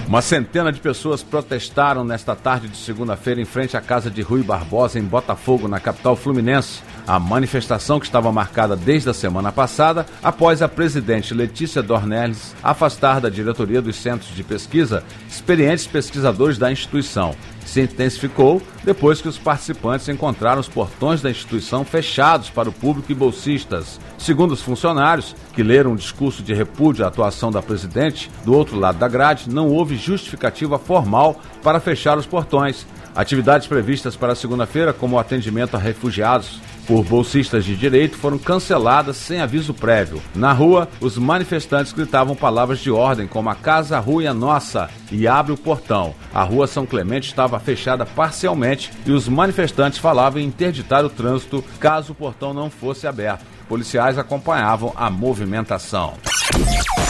Uma 0.08 0.22
centena 0.22 0.72
de 0.72 0.80
pessoas 0.80 1.24
protestaram 1.24 2.04
nesta 2.04 2.36
tarde 2.36 2.68
de 2.68 2.78
segunda-feira 2.78 3.42
em 3.42 3.46
frente 3.46 3.76
à 3.76 3.82
casa 3.82 4.12
de 4.12 4.22
Rui 4.22 4.44
Barbosa, 4.44 5.00
em 5.00 5.04
Botafogo, 5.04 5.68
na 5.68 5.80
capital 5.80 6.16
fluminense. 6.16 6.82
A 7.08 7.20
manifestação 7.20 8.00
que 8.00 8.06
estava 8.06 8.32
marcada 8.32 8.76
desde 8.76 9.10
a 9.10 9.14
semana 9.14 9.52
passada, 9.52 10.06
após 10.22 10.62
a 10.62 10.70
presidente 10.70 11.34
Letícia 11.34 11.82
Dornelles 11.82 12.56
afastar 12.62 13.20
da 13.20 13.30
diretoria 13.30 13.82
dos 13.82 13.96
centros 13.96 14.36
de 14.36 14.44
pesquisa 14.44 15.04
experientes 15.28 15.88
pesquisadores 15.88 16.60
da 16.60 16.72
instituição 16.72 17.36
se 17.66 17.82
intensificou 17.82 18.62
depois 18.84 19.22
que 19.22 19.28
os 19.28 19.38
participantes 19.38 20.08
encontraram 20.10 20.60
os 20.60 20.68
portões 20.68 21.22
da 21.22 21.32
instituição 21.32 21.84
fechados 21.84 22.50
para 22.50 22.70
o 22.70 22.74
público 22.74 23.12
e 23.12 23.16
bolsistas. 23.16 24.00
Segundo 24.24 24.54
os 24.54 24.62
funcionários, 24.62 25.36
que 25.54 25.62
leram 25.62 25.92
um 25.92 25.96
discurso 25.98 26.42
de 26.42 26.54
repúdio 26.54 27.04
à 27.04 27.10
atuação 27.10 27.52
da 27.52 27.62
presidente, 27.62 28.32
do 28.46 28.54
outro 28.54 28.80
lado 28.80 28.98
da 28.98 29.06
grade 29.06 29.50
não 29.50 29.68
houve 29.68 29.98
justificativa 29.98 30.80
formal 30.80 31.42
para 31.62 31.82
fechar 31.82 32.18
os 32.18 32.26
portões. 32.26 32.88
Atividades 33.14 33.68
previstas 33.68 34.16
para 34.16 34.34
segunda-feira, 34.34 34.94
como 34.94 35.18
o 35.18 35.20
atendimento 35.20 35.76
a 35.76 35.78
refugiados, 35.78 36.62
por 36.88 37.04
bolsistas 37.04 37.66
de 37.66 37.76
direito 37.76 38.18
foram 38.18 38.38
canceladas 38.38 39.18
sem 39.18 39.42
aviso 39.42 39.74
prévio. 39.74 40.22
Na 40.34 40.54
rua, 40.54 40.88
os 41.02 41.18
manifestantes 41.18 41.92
gritavam 41.92 42.34
palavras 42.34 42.80
de 42.80 42.90
ordem 42.90 43.28
como 43.28 43.50
a 43.50 43.56
casa 43.56 44.00
rua 44.00 44.24
é 44.24 44.32
nossa 44.32 44.90
e 45.12 45.28
abre 45.28 45.52
o 45.52 45.58
portão. 45.58 46.16
A 46.34 46.44
rua 46.44 46.66
São 46.66 46.86
Clemente 46.86 47.28
estava 47.28 47.60
fechada 47.60 48.06
parcialmente 48.06 48.90
e 49.06 49.12
os 49.12 49.28
manifestantes 49.28 50.00
falavam 50.00 50.42
em 50.42 50.46
interditar 50.46 51.04
o 51.04 51.10
trânsito 51.10 51.62
caso 51.78 52.14
o 52.14 52.16
portão 52.16 52.54
não 52.54 52.70
fosse 52.70 53.06
aberto. 53.06 53.52
Policiais 53.68 54.18
acompanhavam 54.18 54.94
a 54.96 55.10
movimentação. 55.10 56.14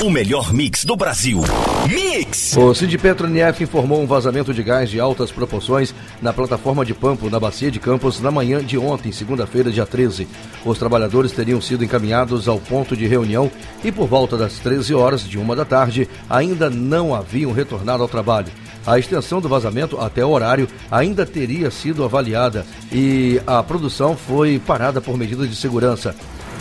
O 0.04 0.10
melhor 0.10 0.54
mix 0.54 0.86
do 0.86 0.96
Brasil. 0.96 1.42
Mix! 1.88 2.56
O 2.56 2.74
Sindipetro 2.74 3.28
NF 3.28 3.64
informou 3.64 4.02
um 4.02 4.06
vazamento 4.06 4.54
de 4.54 4.62
gás 4.62 4.90
de 4.90 5.00
altas 5.00 5.32
proporções 5.32 5.94
na 6.22 6.32
plataforma 6.32 6.86
de 6.86 6.94
Pampo, 6.94 7.30
na 7.30 7.40
Bacia 7.40 7.72
de 7.72 7.80
Campos, 7.80 8.20
na 8.20 8.30
manhã 8.30 8.64
de 8.64 8.78
ontem, 8.78 9.12
segunda-feira, 9.12 9.72
dia 9.72 9.86
13. 9.86 10.28
Os 10.66 10.78
trabalhadores 10.78 11.32
teriam 11.32 11.60
sido 11.62 11.84
encaminhados 11.84 12.48
ao 12.48 12.60
ponto 12.60 12.96
de 12.96 13.08
reunião 13.08 13.50
e, 13.84 13.92
por 13.92 14.08
volta 14.08 14.38
das 14.38 14.60
13 14.60 14.94
horas 14.94 15.24
de 15.24 15.38
uma 15.38 15.56
da 15.56 15.66
tarde, 15.66 16.08
ainda 16.30 16.70
não 16.70 17.16
haviam 17.16 17.52
retornado 17.52 18.04
ao 18.04 18.10
trabalho. 18.10 18.52
A 18.86 19.00
extensão 19.00 19.40
do 19.40 19.48
vazamento 19.48 20.00
até 20.00 20.26
o 20.26 20.30
horário 20.30 20.68
ainda 20.92 21.26
teria 21.26 21.72
sido 21.72 22.04
avaliada 22.04 22.66
e 22.92 23.42
a 23.48 23.64
produção 23.64 24.16
foi 24.18 24.60
parada 24.60 25.00
por 25.00 25.18
medidas 25.18 25.50
de 25.50 25.56
segurança. 25.56 26.14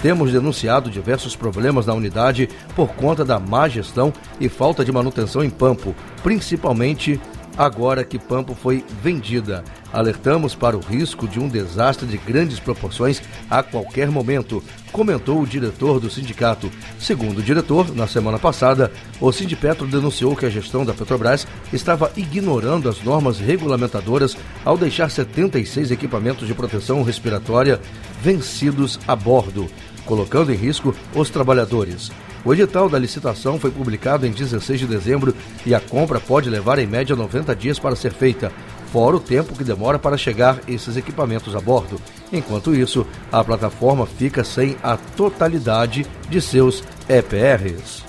Temos 0.02 0.32
denunciado 0.32 0.90
diversos 0.90 1.36
problemas 1.36 1.86
na 1.86 1.94
unidade 1.94 2.48
por 2.74 2.88
conta 2.88 3.24
da 3.24 3.38
má 3.38 3.68
gestão 3.68 4.12
e 4.40 4.48
falta 4.48 4.84
de 4.84 4.90
manutenção 4.90 5.44
em 5.44 5.48
Pampo, 5.48 5.94
principalmente 6.24 7.20
agora 7.56 8.02
que 8.02 8.18
Pampo 8.18 8.52
foi 8.52 8.84
vendida. 9.00 9.62
Alertamos 9.92 10.56
para 10.56 10.76
o 10.76 10.80
risco 10.80 11.28
de 11.28 11.38
um 11.38 11.48
desastre 11.48 12.06
de 12.06 12.16
grandes 12.16 12.58
proporções 12.58 13.22
a 13.48 13.62
qualquer 13.62 14.10
momento, 14.10 14.64
comentou 14.90 15.40
o 15.40 15.46
diretor 15.46 16.00
do 16.00 16.10
sindicato. 16.10 16.70
Segundo 16.98 17.38
o 17.38 17.42
diretor, 17.42 17.94
na 17.94 18.08
semana 18.08 18.38
passada, 18.38 18.90
o 19.20 19.30
Sindipetro 19.30 19.86
denunciou 19.86 20.34
que 20.34 20.46
a 20.46 20.50
gestão 20.50 20.84
da 20.84 20.94
Petrobras 20.94 21.46
estava 21.72 22.10
ignorando 22.16 22.88
as 22.88 23.02
normas 23.02 23.38
regulamentadoras 23.38 24.36
ao 24.64 24.76
deixar 24.76 25.10
76 25.10 25.90
equipamentos 25.90 26.48
de 26.48 26.54
proteção 26.54 27.02
respiratória 27.02 27.80
vencidos 28.22 28.98
a 29.06 29.16
bordo, 29.16 29.68
colocando 30.04 30.52
em 30.52 30.56
risco 30.56 30.94
os 31.14 31.30
trabalhadores. 31.30 32.10
O 32.44 32.52
edital 32.52 32.88
da 32.88 32.98
licitação 32.98 33.58
foi 33.58 33.70
publicado 33.70 34.26
em 34.26 34.32
16 34.32 34.80
de 34.80 34.86
dezembro 34.86 35.34
e 35.64 35.74
a 35.74 35.80
compra 35.80 36.18
pode 36.18 36.50
levar 36.50 36.78
em 36.78 36.86
média 36.86 37.14
90 37.14 37.54
dias 37.54 37.78
para 37.78 37.94
ser 37.94 38.12
feita, 38.12 38.50
fora 38.92 39.16
o 39.16 39.20
tempo 39.20 39.56
que 39.56 39.62
demora 39.62 39.98
para 39.98 40.16
chegar 40.16 40.60
esses 40.66 40.96
equipamentos 40.96 41.54
a 41.54 41.60
bordo. 41.60 42.00
Enquanto 42.32 42.74
isso, 42.74 43.06
a 43.30 43.44
plataforma 43.44 44.06
fica 44.06 44.42
sem 44.42 44.76
a 44.82 44.96
totalidade 44.96 46.04
de 46.28 46.40
seus 46.40 46.82
EPRs. 47.08 48.02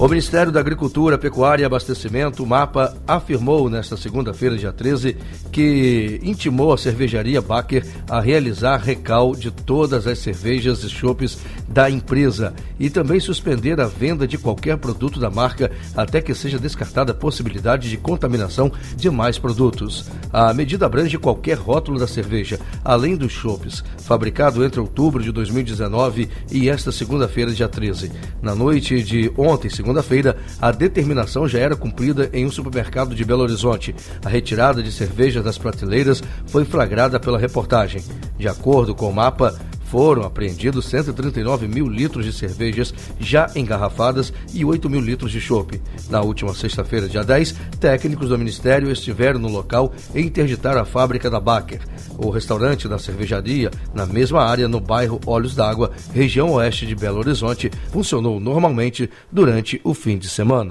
O 0.00 0.08
Ministério 0.08 0.50
da 0.50 0.60
Agricultura, 0.60 1.18
Pecuária 1.18 1.62
e 1.62 1.66
Abastecimento, 1.66 2.46
MAPA, 2.46 2.96
afirmou 3.06 3.68
nesta 3.68 3.98
segunda-feira, 3.98 4.56
dia 4.56 4.72
13, 4.72 5.14
que 5.52 6.18
intimou 6.22 6.72
a 6.72 6.78
cervejaria 6.78 7.42
Baker 7.42 7.84
a 8.08 8.18
realizar 8.18 8.78
recal 8.78 9.36
de 9.36 9.50
todas 9.50 10.06
as 10.06 10.18
cervejas 10.18 10.82
e 10.84 10.88
chopes 10.88 11.38
da 11.68 11.90
empresa 11.90 12.54
e 12.78 12.88
também 12.88 13.20
suspender 13.20 13.78
a 13.78 13.84
venda 13.84 14.26
de 14.26 14.38
qualquer 14.38 14.78
produto 14.78 15.20
da 15.20 15.28
marca 15.28 15.70
até 15.94 16.22
que 16.22 16.34
seja 16.34 16.58
descartada 16.58 17.12
a 17.12 17.14
possibilidade 17.14 17.90
de 17.90 17.98
contaminação 17.98 18.72
de 18.96 19.10
mais 19.10 19.38
produtos. 19.38 20.06
A 20.32 20.54
medida 20.54 20.86
abrange 20.86 21.18
qualquer 21.18 21.58
rótulo 21.58 21.98
da 21.98 22.06
cerveja, 22.06 22.58
além 22.82 23.16
dos 23.16 23.32
chopes, 23.32 23.84
fabricado 23.98 24.64
entre 24.64 24.80
outubro 24.80 25.22
de 25.22 25.30
2019 25.30 26.26
e 26.50 26.70
esta 26.70 26.90
segunda-feira, 26.90 27.52
dia 27.52 27.68
13. 27.68 28.10
Na 28.40 28.54
noite 28.54 29.02
de 29.02 29.30
ontem, 29.36 29.68
segunda 29.68 29.89
segunda-feira, 29.90 30.36
a 30.60 30.70
determinação 30.70 31.48
já 31.48 31.58
era 31.58 31.74
cumprida 31.74 32.30
em 32.32 32.46
um 32.46 32.50
supermercado 32.50 33.14
de 33.14 33.24
Belo 33.24 33.42
Horizonte. 33.42 33.94
A 34.24 34.28
retirada 34.28 34.82
de 34.82 34.92
cerveja 34.92 35.42
das 35.42 35.58
prateleiras 35.58 36.22
foi 36.46 36.64
flagrada 36.64 37.18
pela 37.18 37.38
reportagem. 37.38 38.02
De 38.38 38.46
acordo 38.46 38.94
com 38.94 39.08
o 39.08 39.12
mapa, 39.12 39.58
foram 39.90 40.22
apreendidos 40.22 40.86
139 40.86 41.66
mil 41.66 41.88
litros 41.88 42.24
de 42.24 42.32
cervejas 42.32 42.94
já 43.18 43.50
engarrafadas 43.56 44.32
e 44.54 44.64
8 44.64 44.88
mil 44.88 45.00
litros 45.00 45.32
de 45.32 45.40
chope. 45.40 45.82
Na 46.08 46.22
última 46.22 46.54
sexta-feira, 46.54 47.08
dia 47.08 47.24
10, 47.24 47.54
técnicos 47.80 48.28
do 48.28 48.38
Ministério 48.38 48.90
estiveram 48.90 49.40
no 49.40 49.48
local 49.48 49.92
e 50.14 50.20
interditaram 50.20 50.80
a 50.80 50.84
fábrica 50.84 51.28
da 51.28 51.40
Baker. 51.40 51.80
O 52.16 52.30
restaurante 52.30 52.86
da 52.86 52.98
cervejaria, 52.98 53.70
na 53.92 54.06
mesma 54.06 54.44
área, 54.44 54.68
no 54.68 54.80
bairro 54.80 55.20
Olhos 55.26 55.56
d'Água, 55.56 55.90
região 56.14 56.52
oeste 56.52 56.86
de 56.86 56.94
Belo 56.94 57.18
Horizonte, 57.18 57.70
funcionou 57.90 58.38
normalmente 58.38 59.10
durante 59.32 59.80
o 59.82 59.92
fim 59.92 60.16
de 60.16 60.28
semana. 60.28 60.70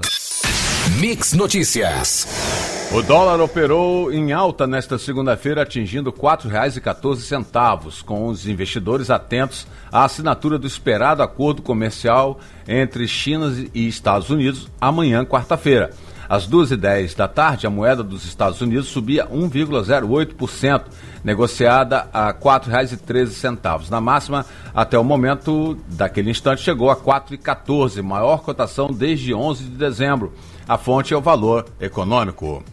Mix 0.98 1.34
Notícias. 1.34 2.79
O 2.92 3.02
dólar 3.02 3.40
operou 3.40 4.12
em 4.12 4.32
alta 4.32 4.66
nesta 4.66 4.98
segunda-feira, 4.98 5.62
atingindo 5.62 6.10
R$ 6.10 6.16
4,14, 6.16 8.02
com 8.02 8.26
os 8.26 8.48
investidores 8.48 9.10
atentos 9.10 9.64
à 9.92 10.04
assinatura 10.04 10.58
do 10.58 10.66
esperado 10.66 11.22
acordo 11.22 11.62
comercial 11.62 12.40
entre 12.66 13.06
China 13.06 13.54
e 13.72 13.86
Estados 13.86 14.28
Unidos 14.28 14.68
amanhã, 14.80 15.24
quarta-feira. 15.24 15.90
Às 16.28 16.48
2h10 16.48 17.16
da 17.16 17.28
tarde, 17.28 17.64
a 17.64 17.70
moeda 17.70 18.02
dos 18.02 18.24
Estados 18.24 18.60
Unidos 18.60 18.88
subia 18.88 19.24
1,08%, 19.26 20.82
negociada 21.22 22.08
a 22.12 22.26
R$ 22.28 22.34
4,13. 22.40 23.88
Na 23.88 24.00
máxima, 24.00 24.44
até 24.74 24.98
o 24.98 25.04
momento 25.04 25.78
daquele 25.86 26.30
instante, 26.30 26.62
chegou 26.62 26.90
a 26.90 26.94
R$ 26.94 27.00
4,14, 27.00 28.02
maior 28.02 28.38
cotação 28.42 28.88
desde 28.88 29.32
11 29.32 29.62
de 29.62 29.76
dezembro. 29.76 30.32
A 30.68 30.76
fonte 30.76 31.14
é 31.14 31.16
o 31.16 31.20
valor 31.20 31.66
econômico. 31.80 32.64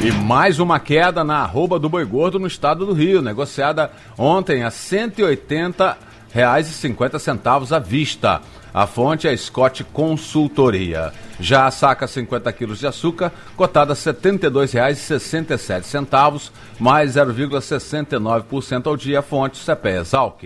E 0.00 0.12
mais 0.12 0.60
uma 0.60 0.78
queda 0.78 1.24
na 1.24 1.38
arroba 1.38 1.76
do 1.78 1.88
boi 1.88 2.04
gordo 2.04 2.38
no 2.38 2.46
estado 2.46 2.84
do 2.86 2.92
Rio, 2.92 3.20
negociada 3.20 3.90
ontem 4.16 4.62
a 4.62 4.68
R$ 4.68 4.74
180,50 4.74 7.72
à 7.72 7.80
vista. 7.80 8.40
A 8.72 8.86
fonte 8.86 9.26
é 9.26 9.36
Scott 9.36 9.82
Consultoria. 9.84 11.12
Já 11.40 11.66
a 11.66 11.70
saca 11.70 12.06
50 12.06 12.52
quilos 12.52 12.78
de 12.78 12.86
açúcar, 12.86 13.32
cotada 13.56 13.94
R$ 13.94 13.98
72,67, 13.98 16.50
mais 16.78 17.14
0,69% 17.14 18.86
ao 18.86 18.96
dia, 18.96 19.20
fonte 19.20 19.58
CPE 19.58 19.98
Exalc. 20.00 20.44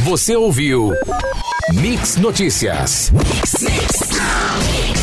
Você 0.00 0.36
ouviu 0.36 0.92
Mix 1.72 2.16
Notícias. 2.16 3.10
Mix. 3.10 4.99